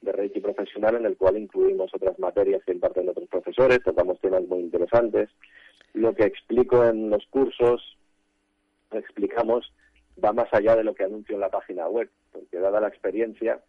[0.00, 4.42] de Reiki profesional en el cual incluimos otras materias que imparten otros profesores, tratamos temas
[4.42, 5.28] muy interesantes.
[5.94, 7.96] Lo que explico en los cursos,
[8.92, 9.72] explicamos,
[10.22, 13.60] va más allá de lo que anuncio en la página web, porque dada la experiencia,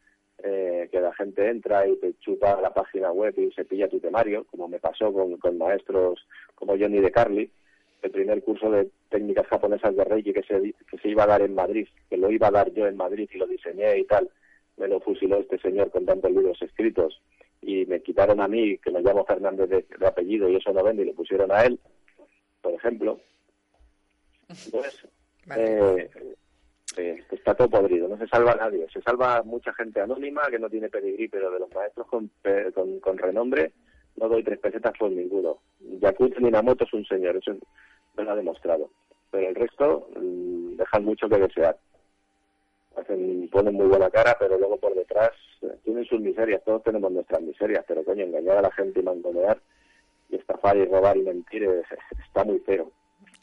[0.44, 4.00] eh, que la gente entra y te chupa la página web y se pilla tu
[4.00, 7.52] temario, como me pasó con, con maestros como Johnny de Carly,
[8.02, 11.42] el primer curso de técnicas japonesas de Reiki que se, que se iba a dar
[11.42, 14.30] en Madrid, que lo iba a dar yo en Madrid y lo diseñé y tal,
[14.80, 17.22] me lo fusiló este señor con tantos libros escritos
[17.62, 21.04] y me quitaron a mí, que me llamo Fernández de, apellido y eso no vende,
[21.04, 21.80] y le pusieron a él,
[22.62, 23.20] por ejemplo.
[24.48, 25.08] Entonces,
[25.56, 26.10] eh,
[26.98, 28.88] eh, está todo podrido, no se salva nadie.
[28.92, 32.32] Se salva mucha gente anónima que no tiene pedigrí, pero de los maestros con,
[33.02, 33.74] con, renombre
[34.16, 35.60] no doy tres pesetas por ninguno.
[35.80, 37.56] Yakut Minamoto es un señor, eso
[38.16, 38.90] me lo ha demostrado.
[39.32, 41.78] Pero el resto mm, dejan mucho que desear
[43.06, 45.32] ponen muy buena cara, pero luego por detrás
[45.62, 49.04] eh, tienen sus miserias, todos tenemos nuestras miserias, pero coño, engañar a la gente y
[49.04, 49.60] mangonear
[50.30, 51.68] y estafar y robar y mentir
[52.26, 52.92] está muy feo.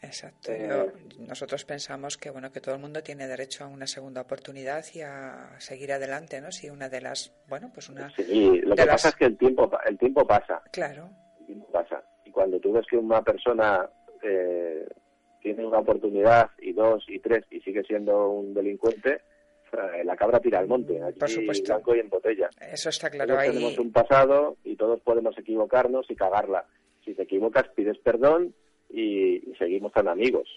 [0.02, 0.52] Exacto.
[0.52, 4.84] Eh, nosotros pensamos que bueno que todo el mundo tiene derecho a una segunda oportunidad
[4.94, 6.52] y a seguir adelante, ¿no?
[6.52, 8.10] Si una de las, bueno, pues una.
[8.10, 10.62] Sí, lo que pasa es que el tiempo el tiempo pasa.
[10.72, 11.10] Claro.
[11.40, 13.88] El tiempo pasa y cuando tú ves que una persona
[14.22, 14.86] eh,
[15.40, 19.22] tiene una oportunidad y dos y tres y sigue siendo un delincuente,
[20.04, 21.74] la cabra tira al monte, aquí Por supuesto.
[21.74, 22.50] blanco y en botella.
[22.60, 23.38] Eso está claro.
[23.38, 23.50] ahí...
[23.50, 26.64] Tenemos un pasado y todos podemos equivocarnos y cagarla.
[27.04, 28.54] Si te equivocas, pides perdón
[28.90, 30.48] y, seguimos tan amigos.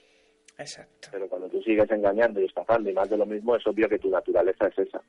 [0.57, 1.09] Exacto.
[1.11, 3.99] Pero cuando tú sigues engañando y estafando y más de lo mismo, es obvio que
[3.99, 5.01] tu naturaleza es esa.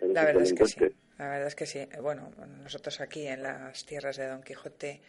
[0.00, 0.80] la verdad es que sí.
[1.18, 1.80] La verdad es que sí.
[2.00, 2.30] Bueno,
[2.62, 5.00] nosotros aquí en las tierras de Don Quijote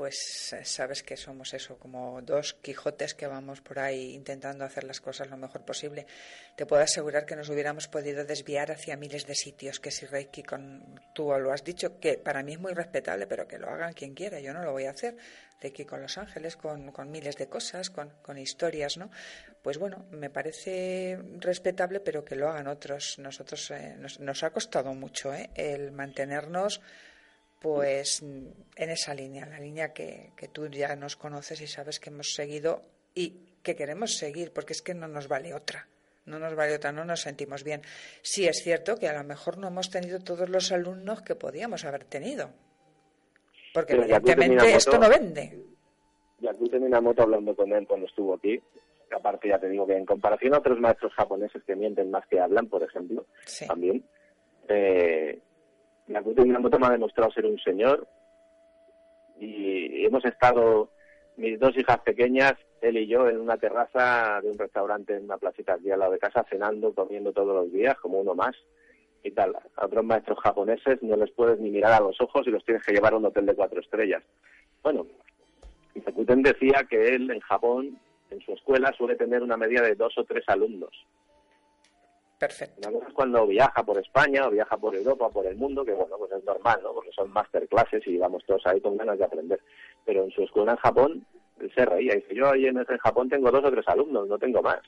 [0.00, 4.84] pues eh, sabes que somos eso, como dos Quijotes que vamos por ahí intentando hacer
[4.84, 6.06] las cosas lo mejor posible.
[6.56, 10.42] Te puedo asegurar que nos hubiéramos podido desviar hacia miles de sitios, que si Reiki
[10.42, 13.92] con tú lo has dicho, que para mí es muy respetable, pero que lo hagan
[13.92, 15.18] quien quiera, yo no lo voy a hacer.
[15.60, 19.10] Reiki con Los Ángeles, con, con miles de cosas, con, con historias, ¿no?
[19.60, 23.18] Pues bueno, me parece respetable, pero que lo hagan otros.
[23.18, 25.50] Nosotros eh, nos, nos, ha costado mucho ¿eh?
[25.54, 26.80] el mantenernos
[27.60, 32.10] pues en esa línea, la línea que, que tú ya nos conoces y sabes que
[32.10, 32.82] hemos seguido
[33.14, 35.86] y que queremos seguir, porque es que no nos vale otra
[36.26, 37.82] no nos vale otra, no nos sentimos bien.
[38.22, 41.84] Sí es cierto que a lo mejor no hemos tenido todos los alumnos que podíamos
[41.84, 42.50] haber tenido,
[43.74, 45.58] porque evidentemente esto no vende.
[46.38, 48.60] Ya tú una moto hablando con él cuando estuvo aquí,
[49.14, 52.40] aparte ya te digo que en comparación a otros maestros japoneses que mienten más que
[52.40, 53.26] hablan, por ejemplo,
[53.66, 54.04] también,
[54.68, 55.38] eh,
[56.10, 58.06] Minamoto me ha demostrado ser un señor
[59.38, 60.90] y hemos estado,
[61.36, 65.38] mis dos hijas pequeñas, él y yo, en una terraza de un restaurante en una
[65.38, 68.56] placita aquí al lado de casa, cenando, comiendo todos los días, como uno más
[69.22, 69.56] y tal.
[69.76, 72.84] A otros maestros japoneses no les puedes ni mirar a los ojos y los tienes
[72.84, 74.22] que llevar a un hotel de cuatro estrellas.
[74.82, 75.06] Bueno,
[75.94, 77.98] Yakuten decía que él en Japón,
[78.30, 81.06] en su escuela, suele tener una media de dos o tres alumnos.
[82.40, 82.88] Perfecto.
[82.88, 85.84] Una cosa es cuando viaja por España o viaja por Europa o por el mundo,
[85.84, 86.94] que bueno, pues es normal, ¿no?
[86.94, 89.60] Porque son masterclasses y vamos todos ahí con ganas de aprender.
[90.06, 91.26] Pero en su escuela en Japón,
[91.60, 92.14] él se reía.
[92.14, 94.80] Dice, yo ahí en, Japón tengo dos o tres alumnos, no tengo más.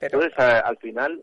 [0.00, 1.22] Entonces, al final,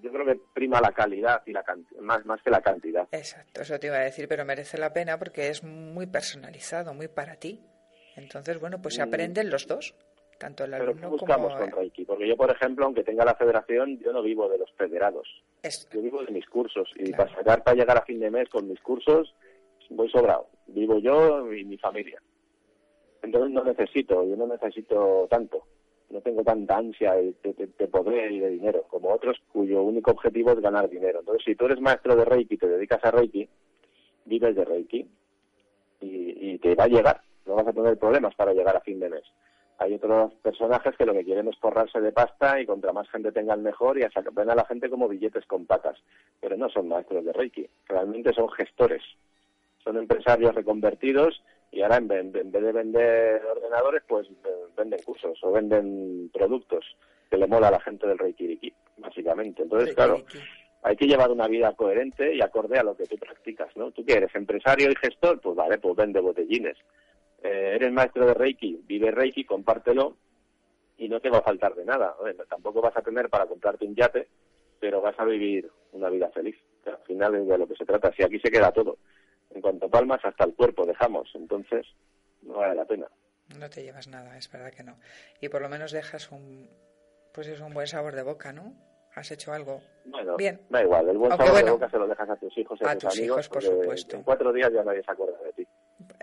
[0.00, 1.62] yo creo que prima la calidad y la
[2.00, 3.06] más, más que la cantidad.
[3.12, 7.08] Exacto, eso te iba a decir, pero merece la pena porque es muy personalizado, muy
[7.08, 7.60] para ti.
[8.16, 9.08] Entonces, bueno, pues se mm.
[9.08, 9.94] aprenden los dos
[10.38, 12.04] tanto el alumno Pero buscamos con Reiki?
[12.04, 15.28] Porque yo, por ejemplo, aunque tenga la federación, yo no vivo de los federados.
[15.92, 16.90] Yo vivo de mis cursos.
[16.96, 19.34] Y para sacar, para llegar a fin de mes con mis cursos,
[19.90, 20.48] voy sobrado.
[20.66, 22.20] Vivo yo y mi familia.
[23.22, 25.64] Entonces no necesito, yo no necesito tanto.
[26.10, 30.60] No tengo tanta ansia de, poder y de dinero como otros cuyo único objetivo es
[30.60, 31.18] ganar dinero.
[31.18, 33.48] Entonces, si tú eres maestro de Reiki y te dedicas a Reiki,
[34.24, 35.08] vives de Reiki
[36.00, 37.20] y, y te va a llegar.
[37.44, 39.24] No vas a tener problemas para llegar a fin de mes
[39.78, 43.30] hay otros personajes que lo que quieren es forrarse de pasta y contra más gente
[43.32, 45.98] tengan mejor y a ven a la gente como billetes con patas.
[46.40, 49.02] Pero no son maestros de Reiki, realmente son gestores.
[49.84, 55.52] Son empresarios reconvertidos y ahora en, vez de vender ordenadores, pues eh, venden cursos o
[55.52, 56.84] venden productos
[57.30, 59.62] que le mola a la gente del Reiki, básicamente.
[59.62, 60.24] Entonces, claro,
[60.82, 63.90] hay que llevar una vida coherente y acorde a lo que tú practicas, ¿no?
[63.90, 66.78] Tú que eres empresario y gestor, pues vale, pues vende botellines
[67.46, 70.16] eh, eres maestro de Reiki, vive Reiki, compártelo
[70.98, 72.14] y no te va a faltar de nada.
[72.48, 74.28] tampoco vas a tener para comprarte un yate,
[74.80, 76.56] pero vas a vivir una vida feliz.
[76.86, 78.12] al final es de lo que se trata.
[78.12, 78.98] Si aquí se queda todo.
[79.50, 81.86] en cuanto palmas hasta el cuerpo dejamos, entonces
[82.42, 83.06] no vale la pena.
[83.58, 84.98] No te llevas nada, es verdad que no.
[85.40, 86.68] Y por lo menos dejas un,
[87.32, 88.74] pues es un buen sabor de boca, ¿no?
[89.14, 90.60] Has hecho algo Bueno, bien.
[90.68, 92.78] da igual, el buen Aunque sabor bueno, de boca se lo dejas a tus hijos
[92.80, 94.16] y a, a tus, tus amigos, hijos, por supuesto.
[94.16, 95.45] En cuatro días ya nadie se acuerda de.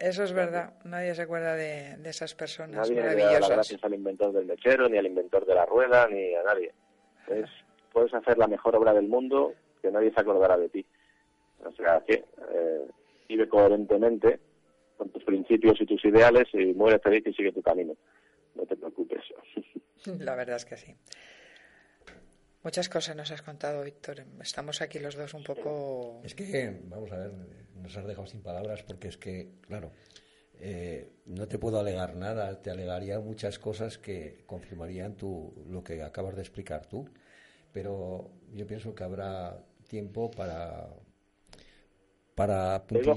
[0.03, 3.49] Eso es verdad, nadie se acuerda de, de esas personas Nadie le da las maravillosas.
[3.49, 6.73] gracias al inventor del mechero, ni al inventor de la rueda, ni a nadie.
[7.29, 7.49] Es,
[7.93, 10.85] puedes hacer la mejor obra del mundo que nadie se acordará de ti.
[11.63, 12.87] O sea, que eh,
[13.29, 14.41] vive coherentemente
[14.97, 17.95] con tus principios y tus ideales y muere feliz y sigue tu camino.
[18.55, 19.23] No te preocupes.
[20.19, 20.93] La verdad es que sí.
[22.61, 24.25] Muchas cosas nos has contado, Víctor.
[24.41, 26.19] Estamos aquí los dos un poco...
[26.25, 27.31] Es que, vamos a ver,
[27.83, 29.91] nos has dejado sin palabras porque es que, claro,
[30.59, 36.01] eh, no te puedo alegar nada, te alegaría muchas cosas que confirmarían tu, lo que
[36.01, 37.07] acabas de explicar tú,
[37.71, 40.87] pero yo pienso que habrá tiempo para,
[42.35, 43.15] para puntillar.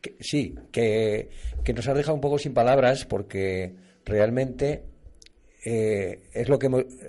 [0.00, 1.28] Que- sí, que,
[1.64, 3.74] que nos has dejado un poco sin palabras porque
[4.06, 4.84] realmente
[5.64, 6.68] eh, es lo que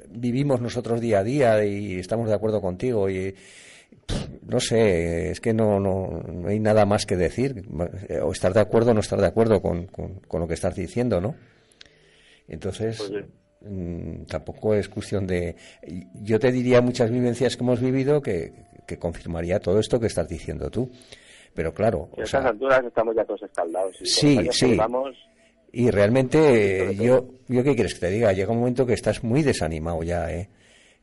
[0.09, 3.31] vivimos nosotros día a día y estamos de acuerdo contigo y
[4.07, 7.63] pff, no sé, es que no, no, no hay nada más que decir
[8.23, 10.75] o estar de acuerdo o no estar de acuerdo con, con- con lo que estás
[10.75, 11.35] diciendo, ¿no?
[12.47, 13.25] Entonces, Pues
[13.61, 15.55] mm, tampoco es cuestión de...
[16.15, 18.51] Yo te diría muchas vivencias que hemos vivido que,
[18.87, 20.91] que confirmaría todo esto que estás diciendo tú.
[21.53, 23.95] Pero claro, estas sea, alturas estamos ya todos escaldados.
[24.01, 24.67] Y Sí, sí.
[24.71, 25.15] llevamos,
[25.73, 27.03] y realmente todo.
[27.03, 30.31] yo, yo qué quieres que te diga, llega un momento que estás muy desanimado ya,
[30.31, 30.49] ¿eh?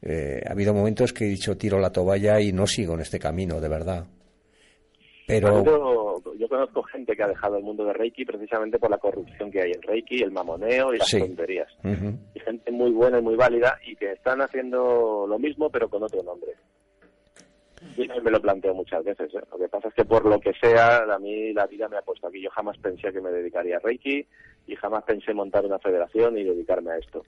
[0.02, 3.18] Eh, ha habido momentos que he dicho tiro la toalla y no sigo en este
[3.18, 4.04] camino, de verdad.
[5.26, 8.96] Pero Yo, yo conozco gente que ha dejado el mundo de Reiki precisamente por la
[8.96, 11.18] corrupción que hay en Reiki, el mamoneo y las Sí.
[11.18, 11.68] tonterías.
[12.34, 16.02] Y gente muy buena y muy válida y que están haciendo lo mismo pero con
[16.02, 16.52] otro nombre.
[17.96, 19.32] Yo me lo planteo muchas veces.
[19.34, 19.40] ¿eh?
[19.52, 22.02] Lo que pasa es que por lo que sea, a mí la vida me ha
[22.02, 22.40] puesto aquí.
[22.40, 24.26] Yo jamás pensé que me dedicaría a Reiki
[24.66, 27.22] y jamás pensé montar una federación y dedicarme a esto.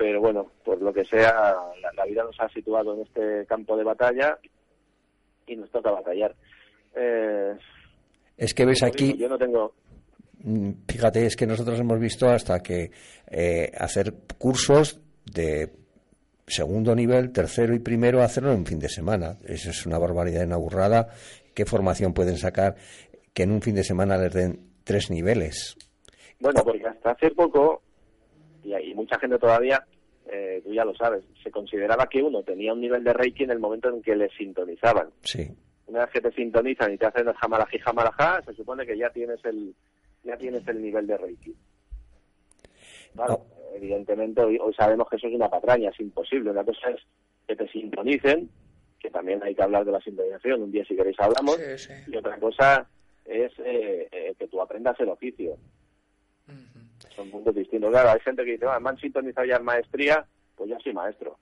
[0.00, 3.76] Pero bueno, por lo que sea, la, la vida nos ha situado en este campo
[3.76, 4.38] de batalla
[5.46, 6.34] y nos toca batallar.
[6.96, 7.54] Eh,
[8.38, 9.74] es que ves aquí, yo no tengo
[10.42, 12.90] Mm, Fíjate, es que nosotros hemos visto hasta que
[13.30, 15.70] eh, hacer cursos de
[16.46, 19.36] segundo nivel, tercero y primero, hacerlo en un fin de semana.
[19.44, 21.08] Eso es una barbaridad, una burrada.
[21.54, 22.76] ¿Qué formación pueden sacar
[23.34, 25.76] que en un fin de semana les den tres niveles?
[26.40, 27.82] Bueno, porque hasta hace poco,
[28.64, 29.84] y hay mucha gente todavía,
[30.30, 33.50] eh, tú ya lo sabes, se consideraba que uno tenía un nivel de Reiki en
[33.50, 35.08] el momento en que le sintonizaban.
[35.22, 35.48] Sí,
[35.86, 39.10] Una vez que te sintonizan y te hacen el jamalají jamalajá, se supone que ya
[39.10, 39.74] tienes el
[40.22, 41.54] ya tienes el nivel de Reiki.
[43.14, 43.44] Claro,
[43.74, 46.50] evidentemente hoy, hoy sabemos que eso es una patraña, es imposible.
[46.50, 47.00] Una cosa es
[47.48, 48.48] que te sintonicen,
[49.00, 51.92] que también hay que hablar de la sintonización, un día si queréis hablamos, Sí, sí.
[52.06, 52.86] y otra cosa
[53.24, 55.56] es eh, eh, que tú aprendas el oficio.
[57.14, 57.90] Son mundos distintos.
[57.90, 60.24] Claro, hay gente que dice, "Ah, me han sintonizado ya en maestría,
[60.56, 61.38] pues ya soy maestro.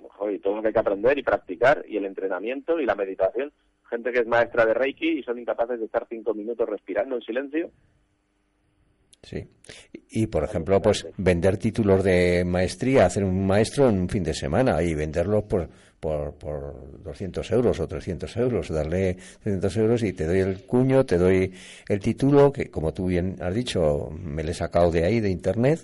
[0.00, 2.94] Joder, y todo lo que hay que aprender y practicar, y el entrenamiento y la
[2.94, 3.52] meditación.
[3.88, 7.22] Gente que es maestra de Reiki y son incapaces de estar cinco minutos respirando en
[7.22, 7.70] silencio.
[9.22, 9.46] sí.
[9.92, 14.24] Y, y, por ejemplo, pues vender títulos de maestría, hacer un maestro en un fin
[14.24, 15.68] de semana y venderlos por,
[16.02, 21.06] por, por 200 euros o 300 euros, darle 300 euros y te doy el cuño,
[21.06, 21.52] te doy
[21.88, 25.30] el título, que como tú bien has dicho, me lo he sacado de ahí, de
[25.30, 25.78] internet,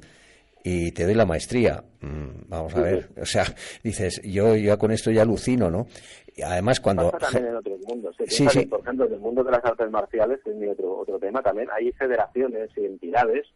[0.64, 1.85] y te doy la maestría.
[2.00, 3.44] Mm, vamos a ver, o sea,
[3.85, 5.87] dices, yo ya con esto ya alucino, ¿no?
[6.35, 7.12] Y además cuando...
[7.12, 8.16] Pasa también en otros mundos.
[8.16, 8.59] Se Sí, piensa sí.
[8.64, 11.16] que, por ejemplo, en el mundo de las artes marciales, que es mi otro, otro
[11.20, 13.46] tema también, hay federaciones y entidades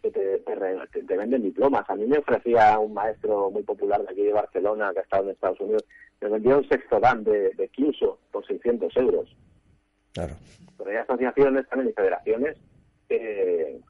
[0.00, 1.84] que te, te- te venden diplomas.
[1.90, 5.24] A mí me ofrecía un maestro muy popular de aquí de Barcelona, que ha estado
[5.24, 5.84] en Estados Unidos,
[6.26, 7.70] me vendió un sexto dan de, de
[8.30, 9.36] por 600 euros.
[10.12, 10.34] Claro,
[10.78, 12.56] Pero hay asociaciones también y federaciones
[13.08, 13.80] que,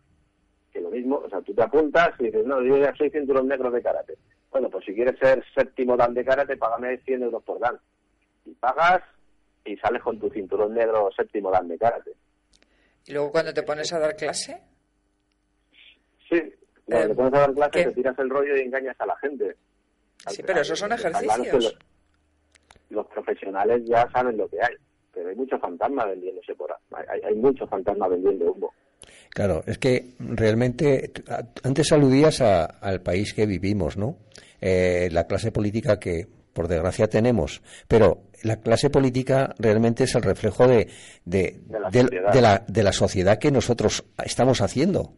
[0.72, 3.48] que lo mismo, o sea, tú te apuntas y dices, no, yo ya soy cinturón
[3.48, 4.16] negro de karate.
[4.50, 7.78] Bueno, pues si quieres ser séptimo dan de karate, págame 100 euros por dan.
[8.44, 9.02] Y pagas
[9.64, 12.12] y sales con tu cinturón negro séptimo dan de karate.
[13.06, 14.60] Y luego cuando te pones a dar clase,
[16.28, 16.40] Sí,
[16.86, 17.84] cuando Eh, te pones a dar clase ¿qué?
[17.84, 19.56] te tiras el rollo y engañas a la gente.
[20.28, 21.76] Sí, pero esos son ejercicios.
[22.92, 24.74] Los, profesionales ya saben lo que hay,
[25.12, 27.04] pero hay muchos fantasmas vendiéndose por ahí.
[27.08, 28.72] Hay, hay muchos fantasmas vendiendo humo.
[29.30, 31.10] Claro, es que realmente
[31.64, 34.16] antes aludías a- al país que vivimos, ¿no?
[34.60, 40.22] Eh, la clase política que, por desgracia, tenemos, pero la clase política realmente es el
[40.22, 40.88] reflejo de,
[41.24, 42.32] de, De la del- sociedad.
[42.32, 45.14] de la, de la sociedad que nosotros estamos haciendo,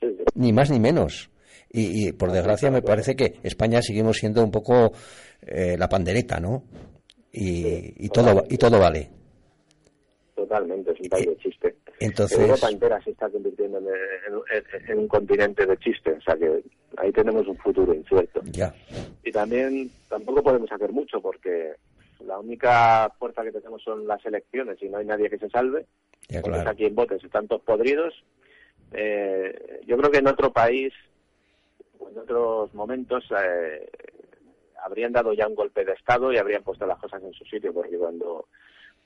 [0.00, 0.24] Sí, sí.
[0.34, 1.30] ni más ni menos.
[1.70, 4.92] Y, y, por desgracia me parece que España seguimos siendo un poco
[5.42, 6.64] eh, la pandereta, ¿no?
[7.32, 9.10] Y, y todo y todo vale.
[10.34, 11.76] Totalmente, es un país de chiste.
[11.98, 12.38] Entonces...
[12.38, 16.62] Europa entera se está convirtiendo en, un continente de chiste, o sea que
[16.98, 18.42] ahí tenemos un futuro incierto.
[18.44, 18.74] Ya.
[19.24, 21.72] Y también tampoco podemos hacer mucho porque
[22.24, 25.86] la única fuerza que tenemos son las elecciones y no hay nadie que se salve.
[26.28, 26.68] Ya, claro.
[26.68, 28.14] aquí en voten están todos podridos.
[28.92, 30.92] Eh, yo creo que en otro país,
[32.10, 33.88] en otros momentos, eh,
[34.84, 37.72] habrían dado ya un golpe de Estado y habrían puesto las cosas en su sitio,
[37.72, 38.46] porque cuando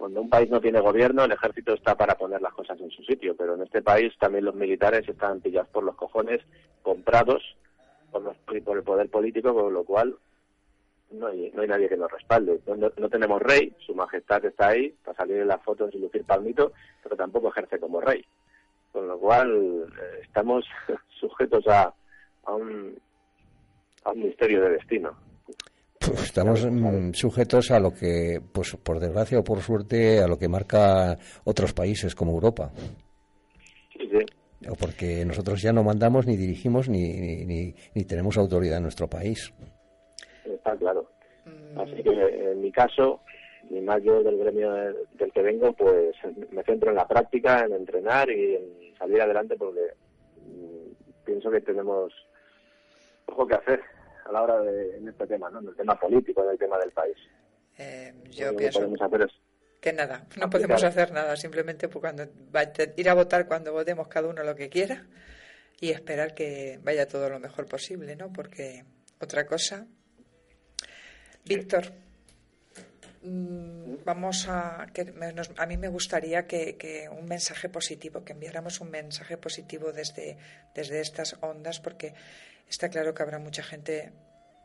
[0.01, 3.03] cuando un país no tiene gobierno, el ejército está para poner las cosas en su
[3.03, 6.41] sitio, pero en este país también los militares están pillados por los cojones,
[6.81, 7.43] comprados
[8.11, 8.35] por, los,
[8.65, 10.17] por el poder político, con lo cual
[11.11, 12.61] no hay, no nadie que nos respalde.
[12.67, 16.73] No, tenemos rey, su majestad está ahí para salir en las fotos y lucir palmito,
[17.03, 18.25] pero tampoco ejerce como rey.
[18.93, 20.65] Con lo cual eh, estamos
[21.21, 21.93] sujetos a,
[22.51, 22.99] a, un,
[24.05, 25.17] a un misterio de destino.
[26.01, 30.39] Pues estamos mm, sujetos a lo que, pues por desgracia o por suerte, a lo
[30.39, 32.71] que marca otros países como Europa.
[33.93, 34.25] Sí, sí.
[34.69, 39.09] O porque nosotros ya no mandamos ni dirigimos ni, ni, ni, tenemos autoridad en nuestro
[39.09, 39.53] país.
[40.45, 41.11] Está claro.
[41.77, 42.11] Así que
[42.53, 43.21] en mi caso,
[43.69, 46.15] ni más yo del gremio del que vengo, pues
[46.51, 49.93] me centro en la práctica, en entrenar y en salir adelante porque
[50.47, 52.13] mm, pienso que tenemos
[53.31, 53.81] poco que hacer
[54.25, 55.61] a la hora de en este tema, ¿no?
[55.61, 57.17] En el tema político, en el tema del país.
[57.79, 58.81] Eh, yo pienso
[59.81, 62.25] que nada, no podemos hacer nada, simplemente pues cuando
[62.97, 65.07] ir a votar cuando votemos cada uno lo que quiera
[65.81, 68.31] y esperar que vaya todo lo mejor posible, ¿no?
[68.31, 68.85] Porque
[69.19, 69.87] otra cosa.
[71.47, 71.91] Víctor,
[73.23, 75.15] mm, vamos a que
[75.57, 80.37] a mí me gustaría que, que, un mensaje positivo que enviáramos un mensaje positivo desde
[80.75, 82.13] desde estas ondas porque
[82.71, 84.13] Está claro que habrá mucha gente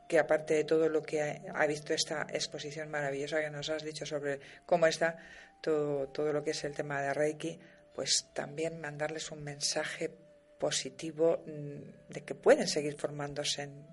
[0.08, 4.06] que aparte de todo lo que ha, visto esta exposición maravillosa que nos has dicho
[4.06, 5.18] sobre cómo está
[5.60, 7.58] todo, todo lo que es el tema de Reiki,
[7.96, 10.12] pues también mandarles un mensaje
[10.60, 13.84] positivo mm, de que pueden seguir formándose en...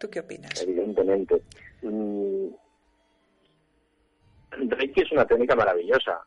[0.00, 0.62] ¿Tú qué opinas?
[0.62, 1.42] Evidentemente.
[1.82, 2.48] Mm,
[4.70, 6.24] Reiki es una técnica maravillosa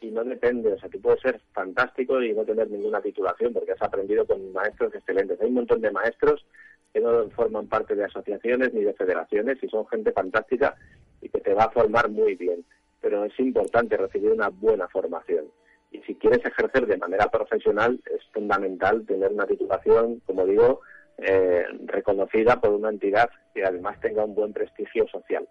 [0.00, 3.72] y no depende, o sea, tú puedes ser fantástico y no tener ninguna titulación porque
[3.72, 5.38] has aprendido con maestros excelentes.
[5.40, 6.44] Hay un montón de maestros
[6.92, 10.74] que no forman parte de asociaciones ni de federaciones y son gente fantástica
[11.20, 12.64] y que te va a formar muy bien.
[13.02, 15.46] Pero es importante recibir una buena formación.
[15.92, 20.80] Y si quieres ejercer de manera profesional, es fundamental tener una titulación, como digo,
[21.18, 25.46] eh, reconocida por una entidad que además tenga un buen prestigio social.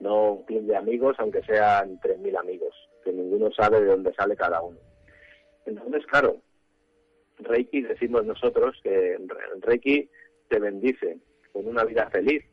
[0.00, 2.74] No un club de amigos, aunque sean 3.000 amigos
[3.04, 4.78] que ninguno sabe de dónde sale cada uno.
[5.66, 6.40] Entonces, claro,
[7.38, 9.18] Reiki decimos nosotros que
[9.60, 10.08] Reiki
[10.48, 11.18] te bendice
[11.52, 12.44] con una vida feliz,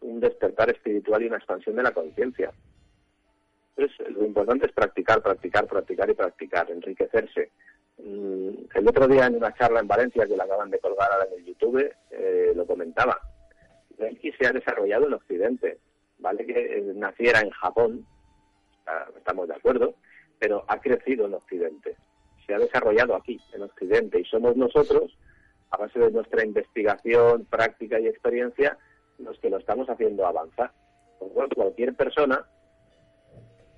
[0.00, 2.52] un despertar espiritual y una expansión de la conciencia.
[3.76, 7.50] Entonces, lo importante es practicar, practicar, practicar y practicar, enriquecerse.
[7.98, 11.26] Mm, el otro día en una charla en Valencia, que la acaban de colgar ahora
[11.30, 13.20] en el YouTube, eh, lo comentaba.
[13.98, 15.78] Reiki se ha desarrollado en Occidente,
[16.18, 16.46] ¿vale?
[16.46, 18.06] Que naciera en Japón,
[19.16, 19.94] estamos de acuerdo,
[20.38, 21.96] pero ha crecido en Occidente,
[22.46, 25.16] se ha desarrollado aquí, en Occidente, y somos nosotros,
[25.70, 28.78] a base de nuestra investigación, práctica y experiencia,
[29.18, 30.70] los que lo estamos haciendo avanzar.
[31.18, 32.44] Con cualquier persona,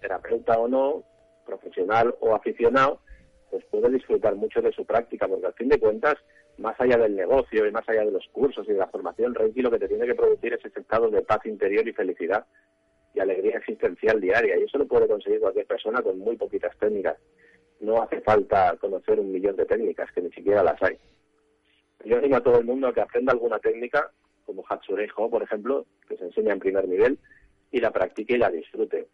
[0.00, 1.04] terapeuta o no,
[1.46, 3.00] profesional o aficionado,
[3.50, 6.16] pues puede disfrutar mucho de su práctica, porque al fin de cuentas,
[6.58, 9.62] más allá del negocio y más allá de los cursos y de la formación, Reiki
[9.62, 12.44] lo que te tiene que producir es ese estado de paz interior y felicidad
[13.20, 14.56] alegría existencial diaria.
[14.58, 17.16] Y eso lo puede conseguir cualquier persona con muy poquitas técnicas.
[17.80, 20.98] No hace falta conocer un millón de técnicas, que ni siquiera las hay.
[22.04, 24.10] Yo animo a todo el mundo a que aprenda alguna técnica,
[24.46, 27.18] como Hatsureijo, por ejemplo, que se enseña en primer nivel,
[27.70, 29.08] y la practique y la disfrute.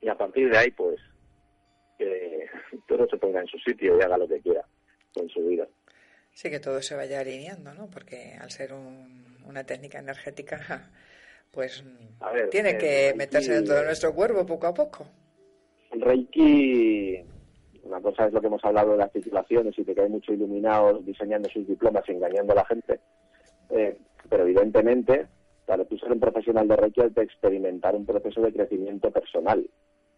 [0.00, 1.00] Y a partir de ahí, pues,
[1.98, 2.46] que
[2.86, 4.64] todo se ponga en su sitio y haga lo que quiera
[5.14, 5.66] con su vida.
[6.32, 7.88] Sí, que todo se vaya alineando, ¿no?
[7.88, 10.90] Porque al ser una técnica energética
[11.50, 11.84] pues
[12.50, 15.06] tiene eh, que meterse dentro de nuestro cuerpo poco a poco.
[15.92, 17.22] El Reiki,
[17.84, 20.34] una cosa es lo que hemos hablado de las titulaciones y de que hay muchos
[20.34, 23.00] iluminados diseñando sus diplomas y engañando a la gente,
[23.70, 23.96] eh,
[24.28, 25.26] pero evidentemente,
[25.64, 29.68] para tú ser un profesional de Reiki hay que experimentar un proceso de crecimiento personal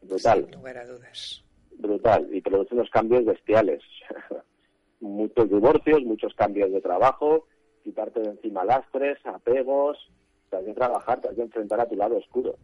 [0.03, 0.45] brutal.
[0.45, 1.45] Sin lugar a dudas.
[1.79, 3.83] Brutal, y produce unos cambios bestiales.
[5.01, 7.47] muchos divorcios, muchos cambios de trabajo,
[7.85, 9.99] quitarte de encima lastres, apegos,
[10.51, 12.57] te has de trabajar, te has de enfrentar a tu lado oscuro.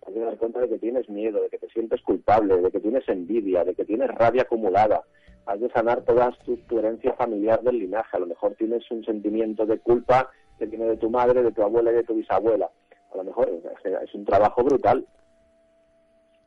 [0.00, 2.70] Te has de dar cuenta de que tienes miedo, de que te sientes culpable, de
[2.70, 5.02] que tienes envidia, de que tienes rabia acumulada.
[5.46, 8.16] Has de sanar toda tu, herencia familiar del linaje.
[8.16, 11.62] A lo mejor tienes un sentimiento de culpa que viene de tu madre, de tu
[11.62, 12.70] abuela y de tu bisabuela.
[13.12, 13.50] A lo mejor
[13.84, 15.06] es un trabajo brutal.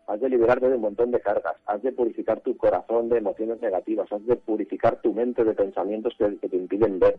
[0.08, 3.60] has de liberarte de un montón de cargas, has de purificar tu corazón de emociones
[3.60, 7.18] negativas, has de purificar tu mente de pensamientos que, te impiden ver,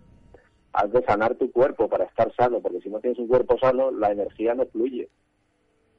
[0.77, 3.91] has de sanar tu cuerpo para estar sano, porque si no tienes un cuerpo sano,
[3.91, 5.09] la energía no fluye.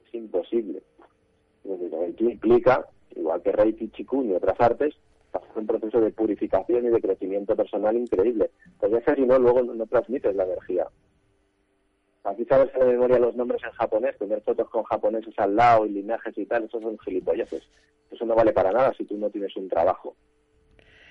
[0.06, 0.82] Es imposible.
[1.64, 4.94] Esto implica, igual que Reiki, Chikun y otras artes,
[5.32, 8.52] hacer un proceso de purificación y de crecimiento personal increíble.
[8.78, 10.86] Porque si no, luego no transmites la energía.
[12.22, 15.90] Aquí sabes de memoria los nombres en japonés, tener fotos con japoneses al lado y
[15.90, 17.68] linajes y tal, eso son gilipolleces.
[18.12, 20.14] Eso no vale para nada si tú no tienes un trabajo.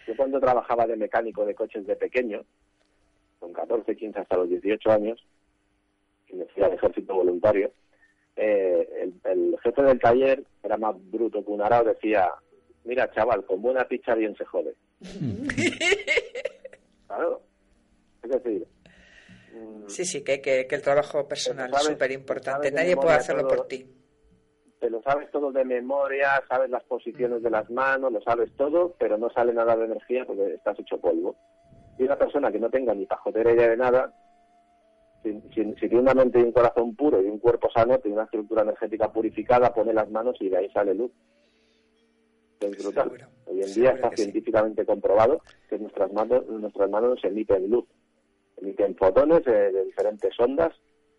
[0.08, 2.46] Yo cuando trabajaba de mecánico de coches de pequeño,
[3.40, 5.26] con 14, 15 hasta los 18 años,
[6.28, 7.72] y me fui al ejército voluntario,
[8.36, 12.30] eh, el, jefe del taller era más bruto que un arao, decía,
[12.84, 14.76] mira chaval, con buena picha bien se jode.
[17.08, 17.42] claro.
[18.24, 18.68] Es decir,
[19.58, 19.88] Mm.
[19.88, 22.72] Sí, sí, que, que, el trabajo personal es súper importante.
[22.72, 23.86] Nadie puede hacerlo por ti.
[24.80, 28.96] Te lo sabes todo de memoria, sabes las posiciones de las manos, lo sabes todo,
[29.00, 31.36] pero no sale nada de energía porque estás hecho polvo.
[31.98, 34.14] Y una persona que no tenga ni pajotera idea de nada,
[35.24, 38.62] si, tiene una mente y un corazón puro y un cuerpo sano, tiene una estructura
[38.62, 41.12] energética purificada, pone las manos y de ahí sale luz.
[42.60, 43.12] Es brutal.
[43.46, 47.86] Hoy en día está científicamente comprobado que nuestras manos, nuestras manos emiten luz
[48.58, 50.74] emiten fotones de diferentes ondas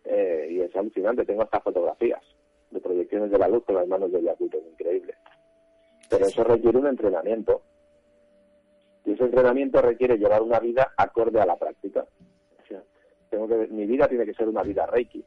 [0.05, 1.25] eh, y es alucinante.
[1.25, 2.21] Tengo hasta fotografías
[2.71, 5.15] de proyecciones de la luz con las manos del Yakuto, es increíble.
[6.09, 7.61] Pero eso requiere un entrenamiento.
[9.19, 12.05] Ese entrenamiento requiere llevar una vida acorde a la práctica.
[13.29, 15.21] tengo que, mi vida tiene que ser una vida reiki.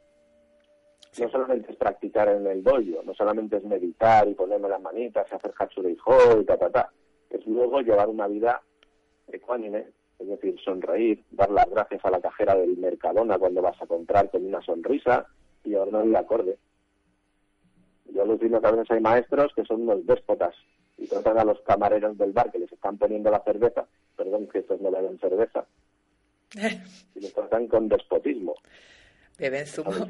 [1.19, 5.27] No solamente es practicar en el dojo, no solamente es meditar y ponerme las manitas
[5.31, 6.91] y hacer hatsure y y ta, ta, ta.
[7.29, 8.63] Es luego llevar una vida
[9.27, 13.85] ecuánime, es decir, sonreír, dar las gracias a la cajera del Mercadona cuando vas a
[13.85, 15.27] comprar con una sonrisa
[15.63, 16.57] y ahora no acorde.
[18.05, 20.55] Yo alucino que a veces hay maestros que son unos déspotas
[21.03, 23.85] y tratan a los camareros del bar que les están poniendo la cerveza,
[24.15, 25.65] perdón que estos no le den cerveza,
[27.13, 28.55] y les tratan con despotismo.
[29.37, 29.91] Beben zumo.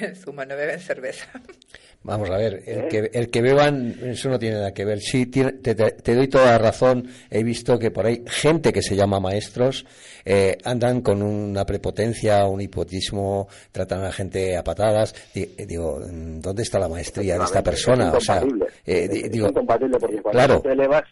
[0.00, 1.26] Beben zumo, no beben cerveza.
[2.02, 2.88] Vamos a ver, el, ¿Eh?
[2.90, 5.00] que, el que beban, eso no tiene nada que ver.
[5.00, 5.74] Sí, te,
[6.14, 7.08] doy toda la razón.
[7.30, 9.86] He visto que por ahí gente que se llama maestros
[10.22, 15.14] eh, andan con una prepotencia, un hipotismo, tratan a la gente a patadas.
[15.34, 18.12] Digo, ¿dónde está la maestría de esta persona?
[18.12, 18.42] o sea,
[18.84, 21.04] eh, digo, porque cuando claro, te elevas,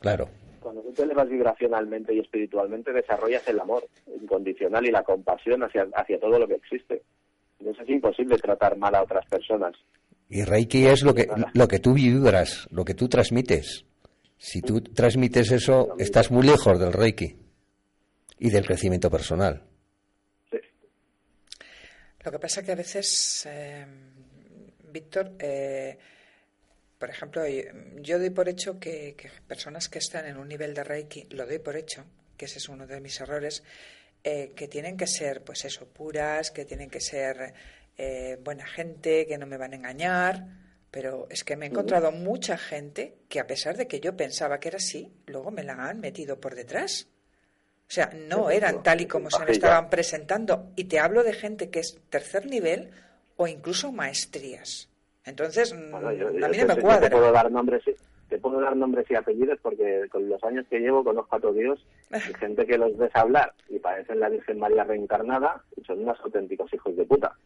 [0.00, 0.28] claro
[0.60, 3.86] cuando tú te elevas vibracionalmente y espiritualmente, desarrollas el amor
[4.20, 7.02] incondicional y la compasión hacia, hacia todo lo que existe.
[7.58, 9.74] Entonces es imposible tratar mal a otras personas.
[10.28, 13.84] Y Reiki es lo que, lo que tú vibras, lo que tú transmites.
[14.38, 17.36] Si tú transmites eso, estás muy lejos del Reiki
[18.38, 19.64] y del crecimiento personal.
[20.50, 20.58] Sí.
[22.24, 23.84] Lo que pasa que a veces, eh,
[24.90, 25.98] Víctor, eh,
[27.00, 27.42] por ejemplo,
[27.96, 29.16] yo doy por hecho que,
[29.48, 32.04] personas que están en un nivel de Reiki, lo doy por hecho,
[32.36, 33.64] que ese es uno de mis errores,
[34.22, 37.54] eh, que tienen que ser, pues eso, puras, que tienen que ser
[37.96, 40.44] eh, buena gente, que no me van a engañar,
[40.90, 44.60] pero es que me he encontrado mucha gente que a pesar de que yo pensaba
[44.60, 47.08] que era así, luego me la han metido por detrás.
[47.88, 50.70] O sea, no eran tal y como se me estaban presentando.
[50.76, 52.90] Y te hablo de gente que es tercer nivel
[53.36, 54.89] o incluso maestrías.
[55.24, 57.08] Entonces, mm, a mí no me cuadra.
[57.08, 57.84] Te puedo dar nombres,
[58.28, 61.56] te puedo dar nombres y apellidos porque con los años que llevo conozco a todos
[61.56, 66.00] Dios y gente que los ves hablar y parecen la Virgen María reencarnada y son
[66.00, 67.36] unos auténticos hijos de puta.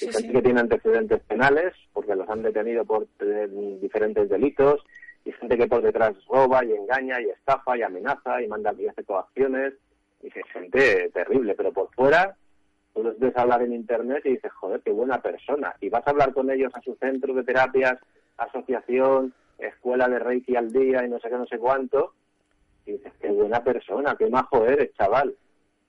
[0.00, 3.06] y gente que tiene antecedentes penales porque los han detenido por
[3.80, 4.84] diferentes delitos
[5.24, 8.86] y gente que por detrás roba y engaña y estafa y amenaza y manda y
[8.86, 9.74] hace coacciones
[10.22, 12.36] y gente terrible, pero por fuera
[12.98, 15.72] tú los ves hablar en internet y dices, joder, qué buena persona.
[15.80, 17.96] Y vas a hablar con ellos a su centro de terapias,
[18.36, 22.14] asociación, escuela de Reiki al día y no sé qué, no sé cuánto.
[22.86, 25.32] Y dices, qué buena persona, qué majo eres, chaval.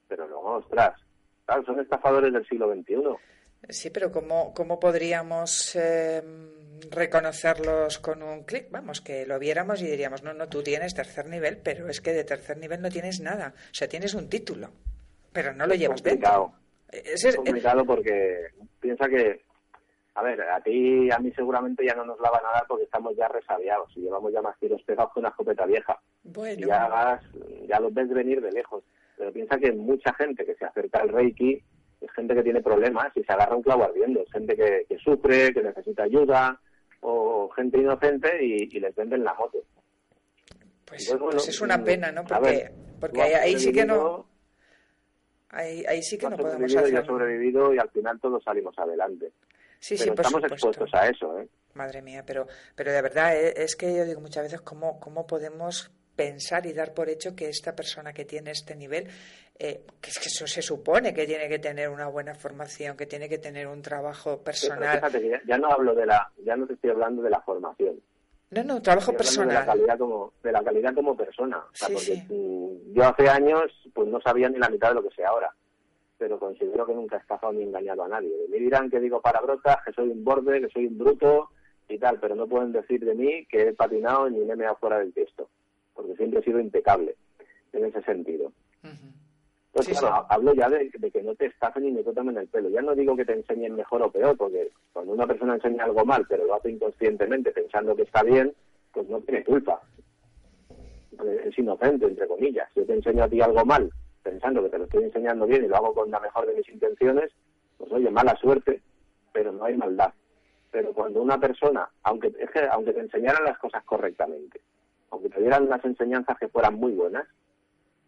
[0.07, 1.01] Pero luego, ostras,
[1.47, 2.95] claro, son estafadores del siglo XXI.
[3.69, 6.21] Sí, pero ¿cómo, cómo podríamos eh,
[6.91, 8.69] reconocerlos con un clic?
[8.69, 12.13] Vamos, que lo viéramos y diríamos, no, no, tú tienes tercer nivel, pero es que
[12.13, 13.55] de tercer nivel no tienes nada.
[13.57, 14.69] O sea, tienes un título,
[15.33, 16.53] pero no lo llevas dentro.
[16.91, 18.47] Es, complicado porque
[18.79, 19.41] piensa que,
[20.15, 22.65] a ver, a ti y a mí seguramente ya no nos la van a dar
[22.67, 25.99] porque estamos ya resabiados y llevamos ya más tiros pegados que una escopeta vieja.
[26.23, 26.67] Bueno.
[26.67, 27.19] ya,
[27.67, 28.83] ya los ves venir de lejos.
[29.17, 31.61] Pero piensa que mucha gente que se acerca al Reiki
[32.01, 34.21] es gente que tiene problemas y se agarra un clavo ardiendo.
[34.21, 36.59] Es gente que, sufre, que necesita ayuda
[37.01, 39.59] o gente inocente y, les venden la moto.
[40.85, 42.23] Pues, pues es una pena, ¿no?
[42.23, 44.28] Porque, porque ahí sí que no
[45.51, 46.91] Ahí, ahí sí que no podemos hacer.
[46.91, 49.31] Yo he sobrevivido y al final todos salimos adelante.
[49.79, 51.47] Sí, Pero sí, estamos expuestos a eso, ¿eh?
[51.73, 55.25] madre mía, pero, pero de verdad eh, es que yo digo muchas veces cómo, cómo
[55.25, 59.07] podemos pensar y dar por hecho que esta persona que tiene este nivel,
[59.57, 63.05] eh, que es que eso se supone que tiene que tener una buena formación, que
[63.05, 65.01] tiene que tener un trabajo personal.
[65.47, 68.01] ya, no hablo de la, ya no te estoy hablando de la formación.
[68.51, 69.49] No, no, trabajo personal.
[69.49, 71.63] De la calidad como, de la calidad como persona.
[72.29, 75.53] Mm, yo hace años pues no sabía ni la mitad de lo que sé ahora
[76.19, 78.29] pero considero que nunca he estafado ni engañado a nadie.
[78.49, 81.49] Me dirán que digo palabrotas, que soy un borde, que soy un bruto
[81.87, 84.75] y tal, pero no pueden decir de mí que he patinado ni me he meado
[84.75, 85.49] fuera del texto,
[85.95, 87.15] porque siempre he sido impecable
[87.71, 88.51] en ese sentido.
[89.73, 92.69] Entonces, hablo ya de, que no te estafen ni me tomen el pelo.
[92.69, 96.03] Ya no digo que te enseñen mejor o peor, porque cuando una persona enseña algo
[96.05, 98.53] mal, pero lo hace inconscientemente pensando que está bien,
[98.91, 99.79] pues no tiene culpa.
[101.45, 102.67] Es inocente, entre comillas.
[102.75, 103.91] Yo te enseño a ti algo mal
[104.23, 106.69] pensando que te lo estoy enseñando bien y lo hago con la mejor de mis
[106.69, 107.31] intenciones,
[107.77, 108.81] pues oye, mala suerte,
[109.31, 110.13] pero no hay maldad.
[110.71, 112.31] Pero cuando una persona, aunque,
[112.71, 114.61] aunque te enseñaran las cosas correctamente,
[115.09, 117.27] aunque te dieran unas enseñanzas que fueran muy buenas,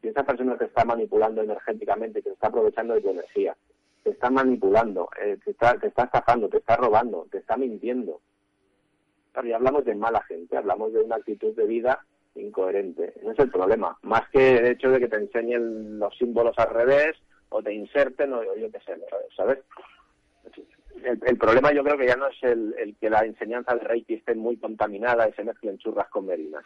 [0.02, 3.56] si esa persona te está manipulando energéticamente, te está aprovechando de tu energía,
[4.04, 8.20] te está manipulando, eh, te, está, te estafando, te está robando, te está mintiendo.
[9.43, 12.04] y hablamos de mala gente, hablamos de una actitud de vida
[12.36, 13.14] incoherente.
[13.18, 13.97] Ese es el problema.
[14.02, 17.18] Más que el hecho de que te enseñen los símbolos al revés
[17.49, 18.95] o te inserten o yo qué sé,
[19.36, 19.60] ¿sabes?
[21.04, 24.36] El, problema yo creo que ya no es el, que la enseñanza de Reiki esté
[24.36, 26.64] muy contaminada y se mezclen churras con merinas.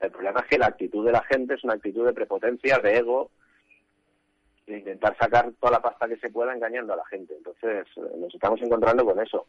[0.00, 2.96] El problema es que la actitud de la gente es una actitud de prepotencia, de
[2.96, 3.30] ego,
[4.66, 7.34] de intentar sacar toda la pasta que se pueda engañando a la gente.
[7.34, 7.86] Entonces
[8.16, 9.46] nos estamos encontrando con eso.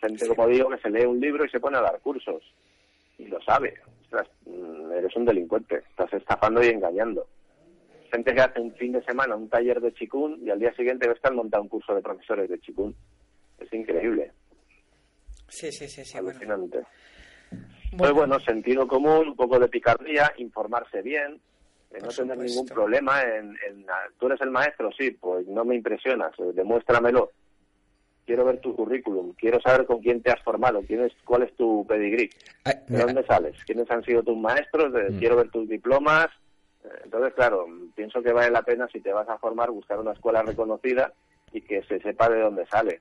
[0.00, 2.42] Gente, como digo, que se lee un libro y se pone a dar cursos.
[3.18, 3.74] Y lo sabe.
[4.46, 7.26] Mm, eres un delincuente, estás estafando y engañando.
[8.10, 11.10] Gente que hace un fin de semana un taller de chikun y al día siguiente
[11.10, 12.94] están montando un curso de profesores de chikun.
[13.58, 14.32] Es increíble.
[15.48, 16.16] Sí, sí, sí, sí.
[16.16, 16.84] Alucinante.
[17.96, 21.40] Pues bueno, sentido común, un poco de picardía, informarse bien,
[21.90, 23.86] eh, no tener ningún problema en, en,
[24.18, 24.90] ¿Tú eres el maestro?
[24.92, 27.30] Sí, pues no me impresionas, eh, demuéstramelo
[28.28, 31.56] quiero ver tu currículum, quiero saber con quién te has formado, quién es, cuál es
[31.56, 32.28] tu pedigrí,
[32.86, 35.18] de dónde sales, quiénes han sido tus maestros, mm.
[35.18, 36.26] quiero ver tus diplomas.
[36.84, 37.66] Eh, entonces, claro,
[37.96, 41.10] pienso que vale la pena si te vas a formar buscar una escuela reconocida
[41.52, 43.00] y que se sepa de dónde sale.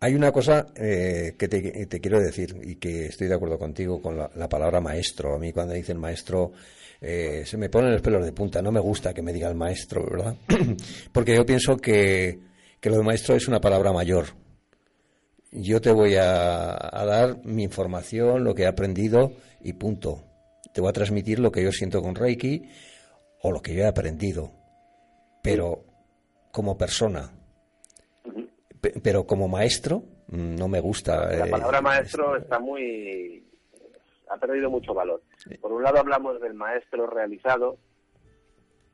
[0.00, 4.16] Hay una cosa eh, que te, quiero decir y que estoy de acuerdo contigo con
[4.16, 5.34] la, palabra maestro.
[5.34, 6.52] A mí cuando dicen maestro
[7.00, 8.62] eh, se me ponen los pelos de punta.
[8.62, 10.36] No me gusta que me diga el maestro, ¿verdad?
[11.12, 12.38] Porque yo pienso que,
[12.80, 14.26] que lo de maestro es una palabra mayor
[15.52, 16.76] yo te voy a,
[17.06, 20.24] dar mi información, lo que he aprendido y punto.
[20.72, 22.68] Te voy a transmitir lo que yo siento con Reiki
[23.42, 24.52] o lo que yo he aprendido.
[25.42, 25.84] Pero
[26.52, 27.32] como persona,
[29.02, 31.30] pero como maestro, no me gusta.
[31.32, 33.44] La palabra eh, maestro está muy.
[34.28, 35.22] ha perdido mucho valor.
[35.60, 37.78] Por un lado, hablamos del maestro realizado,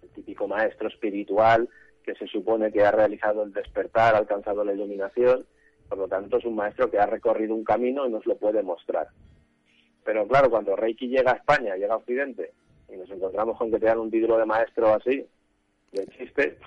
[0.03, 1.69] el típico maestro espiritual
[2.05, 5.47] que se supone que ha realizado el despertar, ha alcanzado la iluminación
[5.89, 8.63] por lo tanto, es un maestro que ha recorrido un camino y nos lo puede
[8.63, 9.09] mostrar.
[10.05, 12.53] Pero claro, cuando Reiki llega a España, llega a Occidente,
[12.89, 15.27] y nos encontramos con que te dan un título de maestro así,
[15.93, 16.59] de chiste,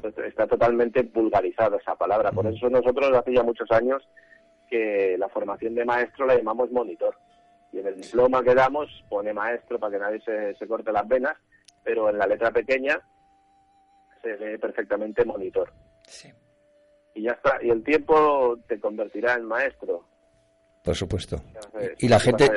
[0.00, 2.32] pues está totalmente vulgarizada esa palabra.
[2.32, 4.02] Por eso nosotros hace ya muchos años
[4.68, 7.16] que la formación de maestro la llamamos monitor.
[7.72, 11.06] Y en el diploma que damos pone maestro para que nadie se, se corte las
[11.06, 11.36] venas,
[11.84, 13.00] pero en la letra pequeña
[14.22, 15.72] se ve perfectamente monitor.
[16.06, 16.32] Sí
[17.18, 17.58] y ya está.
[17.62, 20.04] Y el tiempo te convertirá en maestro.
[20.84, 21.42] Por supuesto.
[21.98, 22.50] y la gente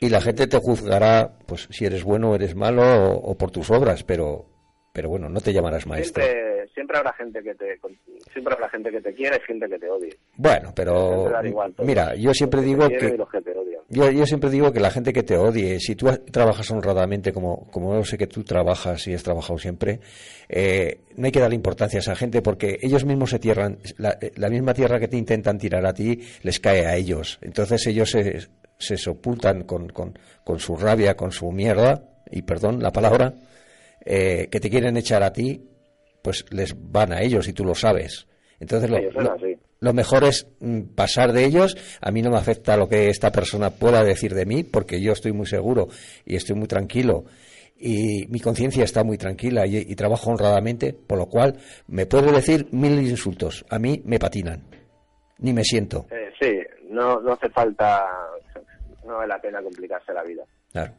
[0.00, 3.70] y la gente te juzgará, pues si eres bueno o eres malo o, por tus
[3.70, 4.46] obras, pero
[4.92, 6.47] pero bueno, no te llamarás maestro siempre
[6.98, 7.78] habrá gente que te
[8.32, 10.16] siempre habrá gente que te quiere y gente que te odie.
[10.36, 11.30] Bueno, pero
[11.84, 13.16] mira, yo siempre digo que,
[13.88, 17.68] yo, yo, siempre digo que la gente que te odie, si tú trabajas honradamente como
[17.70, 20.00] como yo sé que tú trabajas y has trabajado siempre,
[20.48, 24.18] eh, no hay que darle importancia a esa gente porque ellos mismos se tierran la,
[24.36, 27.38] la, misma tierra que te intentan tirar a ti les cae a ellos.
[27.42, 28.48] Entonces ellos se
[28.78, 33.34] se sepultan con, con, con su rabia, con su mierda y perdón la palabra.
[34.04, 35.60] Eh, que te quieren echar a ti
[36.22, 38.26] pues les van a ellos y tú lo sabes.
[38.60, 38.90] Entonces
[39.80, 41.76] lo, mejor es mm, pasar de ellos.
[42.00, 45.12] A mí no me afecta lo que esta persona pueda decir de mí porque yo
[45.12, 45.88] estoy muy seguro
[46.24, 47.24] y estoy muy tranquilo
[47.78, 52.66] y mi conciencia está muy tranquila y, trabajo honradamente, por lo cual me puede decir
[52.72, 53.64] mil insultos.
[53.70, 54.62] A mí me patinan,
[55.38, 56.06] ni me siento.
[56.10, 56.58] Eh, sí,
[56.90, 58.04] no, no hace falta,
[59.04, 60.42] no vale la pena complicarse la vida.
[60.72, 60.92] Claro.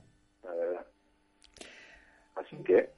[0.43, 0.85] La verdad.
[2.35, 2.89] Así que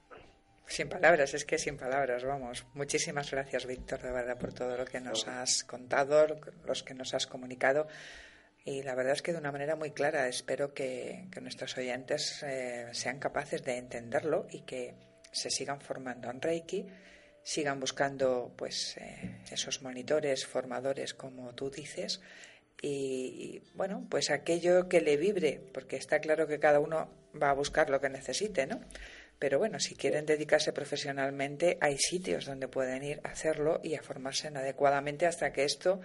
[0.72, 2.64] sin palabras, es que sin palabras, vamos.
[2.74, 6.26] Muchísimas gracias, Víctor, de verdad, por todo lo que nos has contado,
[6.64, 7.86] los que nos has comunicado.
[8.64, 10.28] y la verdad es que de una manera muy clara.
[10.28, 14.94] Espero que, nuestros oyentes eh, sean capaces de entenderlo y que
[15.30, 16.86] se sigan formando en Reiki,
[17.42, 22.20] sigan buscando pues eh, esos monitores, formadores, como tú dices,
[22.84, 27.08] y, bueno, pues aquello que le vibre, porque está claro que cada uno
[27.40, 28.80] va a buscar lo que necesite, ¿no?
[29.42, 34.00] Pero bueno, si quieren dedicarse profesionalmente, hay sitios donde pueden ir a hacerlo y a
[34.00, 35.98] formarse adecuadamente hasta que esto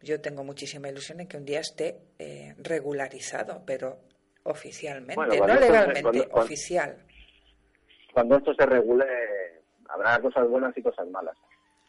[0.00, 3.98] yo tengo muchísima ilusión en que un día esté eh, regularizado, pero
[4.44, 6.96] oficialmente, no legalmente, oficial.
[8.14, 9.04] Cuando esto se regule,
[9.88, 11.36] habrá cosas buenas y cosas malas,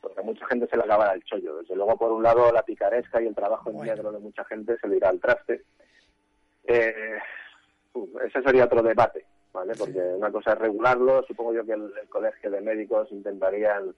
[0.01, 1.57] porque a mucha gente se le acaba el chollo.
[1.57, 4.79] Desde luego, por un lado, la picaresca y el trabajo en negro de mucha gente
[4.82, 5.61] se le irá al traste.
[6.63, 7.19] Eh,
[8.25, 9.73] ese sería otro debate, ¿vale?
[9.77, 13.93] Porque una cosa es regularlo, supongo yo que el colegio de médicos intentarían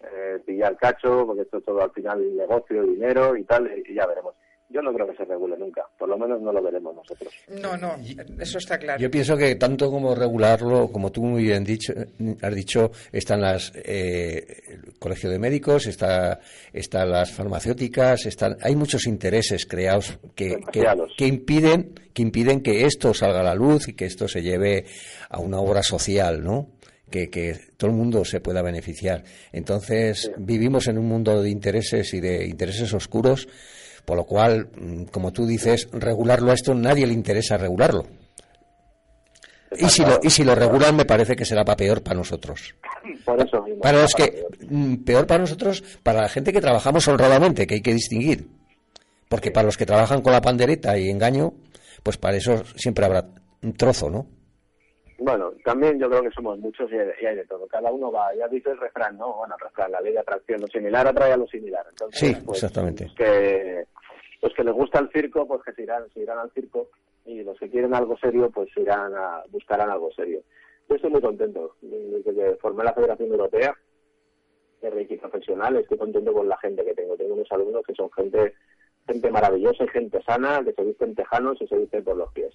[0.00, 4.06] eh, pillar cacho, porque esto es todo al final negocio, dinero y tal, y ya
[4.06, 4.34] veremos.
[4.72, 7.34] Yo no creo que se regule nunca, por lo menos no lo veremos nosotros.
[7.48, 7.96] No, no,
[8.38, 9.00] eso está claro.
[9.00, 11.92] Yo pienso que tanto como regularlo, como tú muy bien dicho,
[12.40, 16.38] has dicho, están las eh, el colegio de médicos, está,
[16.72, 22.84] están las farmacéuticas, están, hay muchos intereses creados que, que, que, impiden que impiden que
[22.84, 24.86] esto salga a la luz y que esto se lleve
[25.28, 26.68] a una obra social, ¿no?
[27.10, 29.24] que, todo el mundo se pueda beneficiar.
[29.52, 33.48] Entonces, vivimos en un mundo de intereses y de intereses oscuros,
[34.04, 38.06] por lo cual, mm, como tú dices, regularlo a esto nadie le interesa regularlo.
[39.78, 42.74] Y si, lo, y si lo regulan, me parece que será para peor para nosotros.
[43.24, 47.66] Por eso Para los que, mm, peor para nosotros, para la gente que trabajamos honradamente,
[47.66, 48.48] que hay que distinguir.
[49.28, 51.54] Porque para los que trabajan con la pandereta y engaño,
[52.02, 53.28] pues para eso siempre habrá
[53.62, 54.26] un trozo, ¿no?
[55.20, 57.66] Bueno, también yo creo que somos muchos y hay, de todo.
[57.66, 59.34] Cada uno va, ya dice el refrán, ¿no?
[59.34, 61.84] Bueno, el refrán, la ley de atracción, lo similar atrae a lo similar.
[61.90, 63.04] Entonces, sí, pues, exactamente.
[63.04, 63.84] Pues que,
[64.40, 66.88] los que les gusta el circo, pues que se irán, se irán al circo
[67.26, 70.40] y los que quieren algo serio, pues irán a, buscarán algo serio.
[70.88, 71.76] Yo estoy muy contento.
[71.82, 73.76] Desde que formé la Federación Europea
[74.80, 77.14] de Reiki Profesional, estoy contento con la gente que tengo.
[77.16, 78.54] Tengo unos alumnos que son gente
[79.06, 82.54] gente maravillosa y gente sana, que se visten tejanos y se visten por los pies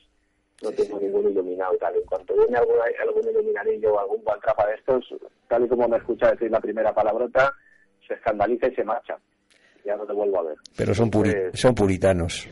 [0.66, 1.96] no tengo ningún iluminado tal.
[1.96, 5.16] En cuanto viene algún, algún iluminadillo o algún guantrapa de estos,
[5.48, 7.54] tal y como me escucha decir la primera palabrota,
[8.08, 9.18] se escandaliza y se marcha.
[9.86, 10.58] Ya no te vuelvo a ver.
[10.76, 11.12] Pero son,
[11.54, 12.50] son puritanos.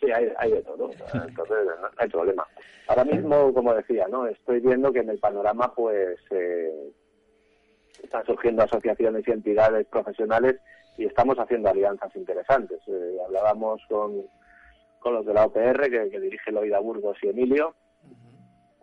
[0.00, 0.90] Sí, hay, hay de todo.
[1.12, 2.46] Entonces, no hay problema.
[2.88, 6.92] Ahora mismo, como decía, no estoy viendo que en el panorama pues eh,
[8.02, 10.56] están surgiendo asociaciones y entidades profesionales
[10.96, 12.78] y estamos haciendo alianzas interesantes.
[12.86, 14.24] Eh, hablábamos con
[15.06, 17.76] con los de la OPR que, dirige Loida Burgos y Emilio,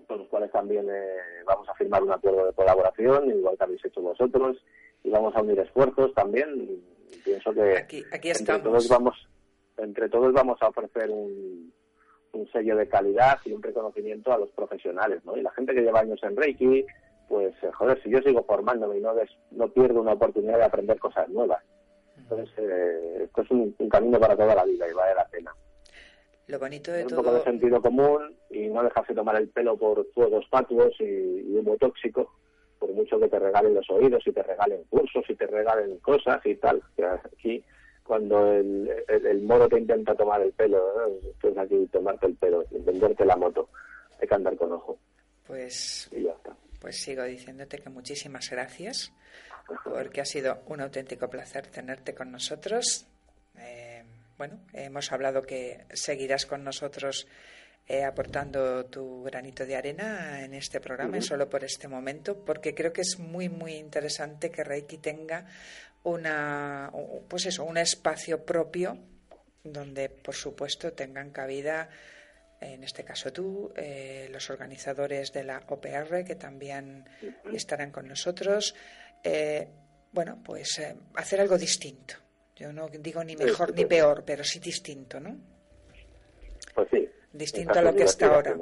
[0.08, 3.84] con los cuales también eh, vamos a firmar un acuerdo de colaboración, igual que habéis
[3.84, 4.56] hecho vosotros,
[5.04, 6.82] y vamos a unir esfuerzos también.
[7.26, 9.28] pienso que aquí, entre todos vamos
[9.76, 11.74] entre todos vamos a ofrecer un,
[12.54, 15.36] sello de calidad y un reconocimiento a los profesionales, ¿no?
[15.36, 16.86] Y la gente que lleva años en Reiki,
[17.28, 19.14] pues, eh, joder, si yo sigo formándome y no,
[19.52, 21.62] no pierdo una oportunidad de aprender cosas nuevas.
[22.18, 25.54] Entonces, eh, esto es un, un, camino para toda la vida y vale la pena.
[26.48, 27.24] Lo bonito de un todo...
[27.24, 31.78] poco de sentido común y no dejarse tomar el pelo por fuegos fatuos y, humo
[31.78, 32.34] tóxico,
[32.80, 36.46] por mucho que te regalen los oídos y te regalen cursos y te regalen cosas
[36.46, 36.82] y tal.
[37.26, 37.64] Aquí,
[38.04, 40.80] cuando el, el, moro te intenta tomar el pelo,
[41.44, 41.62] ¿no?
[41.62, 43.70] aquí tomarte el pelo, venderte la moto,
[44.20, 44.98] hay que andar con ojo.
[45.48, 46.56] Pues, y ya está.
[46.80, 49.14] pues sigo diciéndote que muchísimas gracias,
[49.86, 53.08] porque ha sido un auténtico placer tenerte con nosotros.
[53.58, 53.93] Eh,
[54.44, 57.28] bueno, hemos hablado que seguirás con nosotros
[57.88, 62.92] eh, aportando tu granito de arena en este programa, solo por este momento, porque creo
[62.92, 65.46] que es muy, muy interesante que Reiki tenga
[66.04, 66.92] una,
[67.30, 68.98] pues eso, un espacio propio
[69.64, 71.88] donde, por supuesto, tengan cabida,
[72.60, 77.06] en este caso tú, eh, los organizadores de la OPR, que también
[77.54, 78.76] estarán con nosotros.
[79.24, 79.70] Eh,
[80.12, 80.82] bueno, pues
[81.16, 82.23] hacer algo distinto
[82.64, 85.36] yo no digo ni mejor ni peor, pero sí distinto, ¿no?
[86.74, 87.10] Pues sí.
[87.34, 88.56] Distinto a lo que está ahora.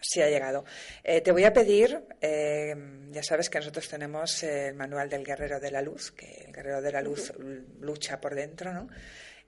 [0.00, 0.64] Sí ha llegado.
[1.02, 2.76] Eh, te voy a pedir, eh,
[3.10, 6.80] ya sabes que nosotros tenemos el manual del Guerrero de la Luz, que el Guerrero
[6.80, 7.32] de la Luz
[7.80, 8.88] lucha por dentro, ¿no?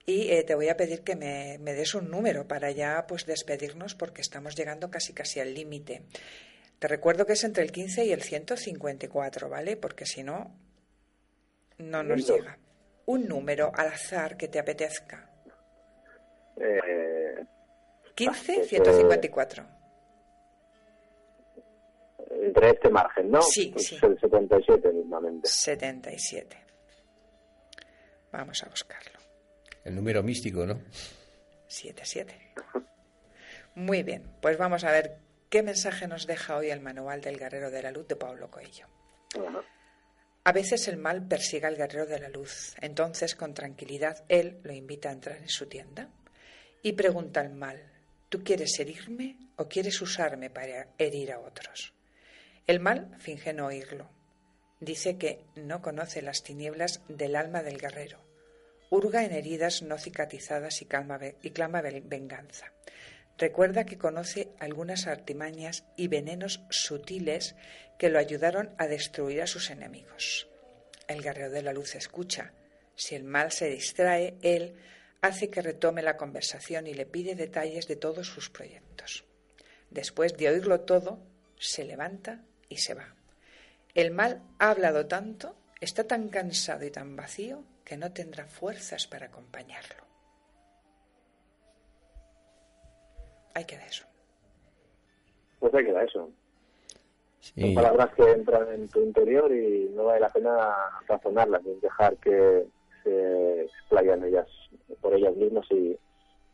[0.04, 3.26] Y eh, te voy a pedir que me, me, des un número para ya pues
[3.26, 6.02] despedirnos porque estamos llegando casi casi al límite.
[6.80, 9.76] Te recuerdo que es entre el 15 y el 154, ¿vale?
[9.76, 10.56] Porque si no,
[11.78, 12.58] no nos llega
[13.06, 15.30] un número al azar que te apetezca.
[16.56, 17.44] Eh,
[18.14, 19.66] 15, 154.
[22.42, 23.42] Entre este margen, ¿no?
[23.42, 23.98] Sí, pues sí.
[24.02, 25.48] El 77 mismamente.
[25.48, 26.56] 77.
[28.32, 29.18] Vamos a buscarlo.
[29.84, 30.80] El número místico, ¿no?
[31.66, 32.54] 77.
[33.74, 37.70] Muy bien, pues vamos a ver qué mensaje nos deja hoy el manual del guerrero
[37.70, 38.86] de la luz de Pablo Coelho.
[40.42, 44.72] A veces el mal persigue al guerrero de la luz, entonces con tranquilidad él lo
[44.72, 46.08] invita a entrar en su tienda
[46.82, 47.82] y pregunta al mal,
[48.30, 51.92] ¿tú quieres herirme o quieres usarme para herir a otros?
[52.66, 54.08] El mal finge no oírlo.
[54.80, 58.20] Dice que no conoce las tinieblas del alma del guerrero.
[58.88, 60.88] Hurga en heridas no cicatrizadas y,
[61.42, 62.72] y clama venganza.
[63.40, 67.56] Recuerda que conoce algunas artimañas y venenos sutiles
[67.98, 70.46] que lo ayudaron a destruir a sus enemigos.
[71.08, 72.52] El guerrero de la luz escucha.
[72.96, 74.74] Si el mal se distrae, él
[75.22, 79.24] hace que retome la conversación y le pide detalles de todos sus proyectos.
[79.88, 81.18] Después de oírlo todo,
[81.58, 83.14] se levanta y se va.
[83.94, 89.06] El mal ha hablado tanto, está tan cansado y tan vacío que no tendrá fuerzas
[89.06, 90.09] para acompañarlo.
[93.54, 94.04] Hay que dar eso.
[95.58, 96.30] Pues hay que dar eso.
[97.40, 100.74] Son palabras que entran en tu interior y no vale la pena
[101.08, 102.66] razonarlas, es dejar que
[103.02, 104.46] se explayan ellas
[105.00, 105.98] por ellas mismas y,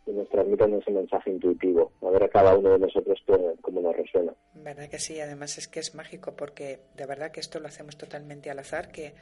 [0.06, 3.20] nos transmiten ese mensaje intuitivo, a ver a cada uno de nosotros
[3.60, 4.32] cómo nos resuena.
[4.54, 7.98] Verdad que sí, además es que es mágico porque de verdad que esto lo hacemos
[7.98, 9.14] totalmente al azar, que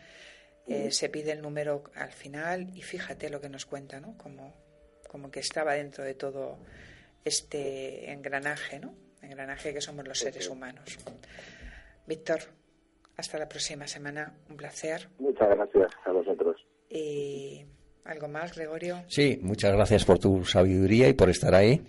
[0.67, 4.19] eh, se pide el número al final y fíjate lo que nos cuenta, ¿no?
[4.19, 4.53] Como,
[5.09, 6.59] como que estaba dentro de todo
[7.25, 8.95] este engranaje, ¿no?
[9.23, 10.99] Engranaje que somos los seres humanos.
[12.07, 12.41] Víctor,
[13.17, 14.35] hasta la próxima semana.
[14.51, 15.09] Un placer.
[15.19, 16.67] Muchas gracias a vosotros.
[16.91, 17.65] Y
[18.05, 19.05] algo más, Gregorio.
[19.09, 21.83] Sí, muchas gracias por tu sabiduría y por estar ahí.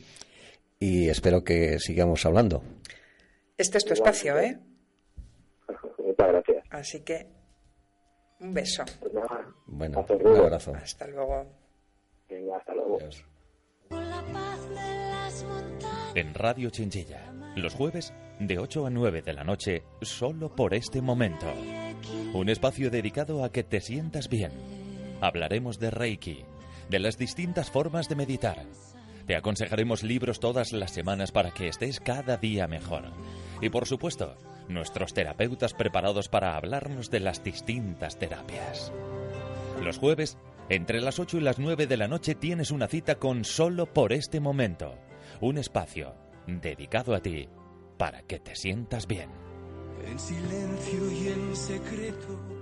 [0.80, 2.64] Y espero que sigamos hablando.
[3.58, 4.60] Este es tu espacio, ¿eh?
[5.98, 6.66] Muchas gracias.
[6.70, 7.28] Así que
[8.40, 8.84] un beso.
[9.00, 9.14] Pues
[9.68, 10.74] bueno, un abrazo.
[10.76, 11.46] Hasta luego.
[12.30, 13.00] Venga, hasta luego.
[16.16, 21.02] En Radio Chinchilla, los jueves de 8 a 9 de la noche, solo por este
[21.02, 21.48] momento.
[22.34, 24.52] Un espacio dedicado a que te sientas bien.
[25.22, 26.44] Hablaremos de Reiki,
[26.90, 28.66] de las distintas formas de meditar.
[29.26, 33.06] Te aconsejaremos libros todas las semanas para que estés cada día mejor.
[33.62, 34.36] Y por supuesto,
[34.68, 38.92] nuestros terapeutas preparados para hablarnos de las distintas terapias.
[39.82, 40.38] Los jueves,
[40.70, 44.13] entre las 8 y las 9 de la noche, tienes una cita con Solo por
[44.13, 44.97] este momento.
[45.41, 46.16] Un espacio
[46.47, 47.47] dedicado a ti
[47.97, 49.30] para que te sientas bien.
[50.05, 52.55] En silencio y en secreto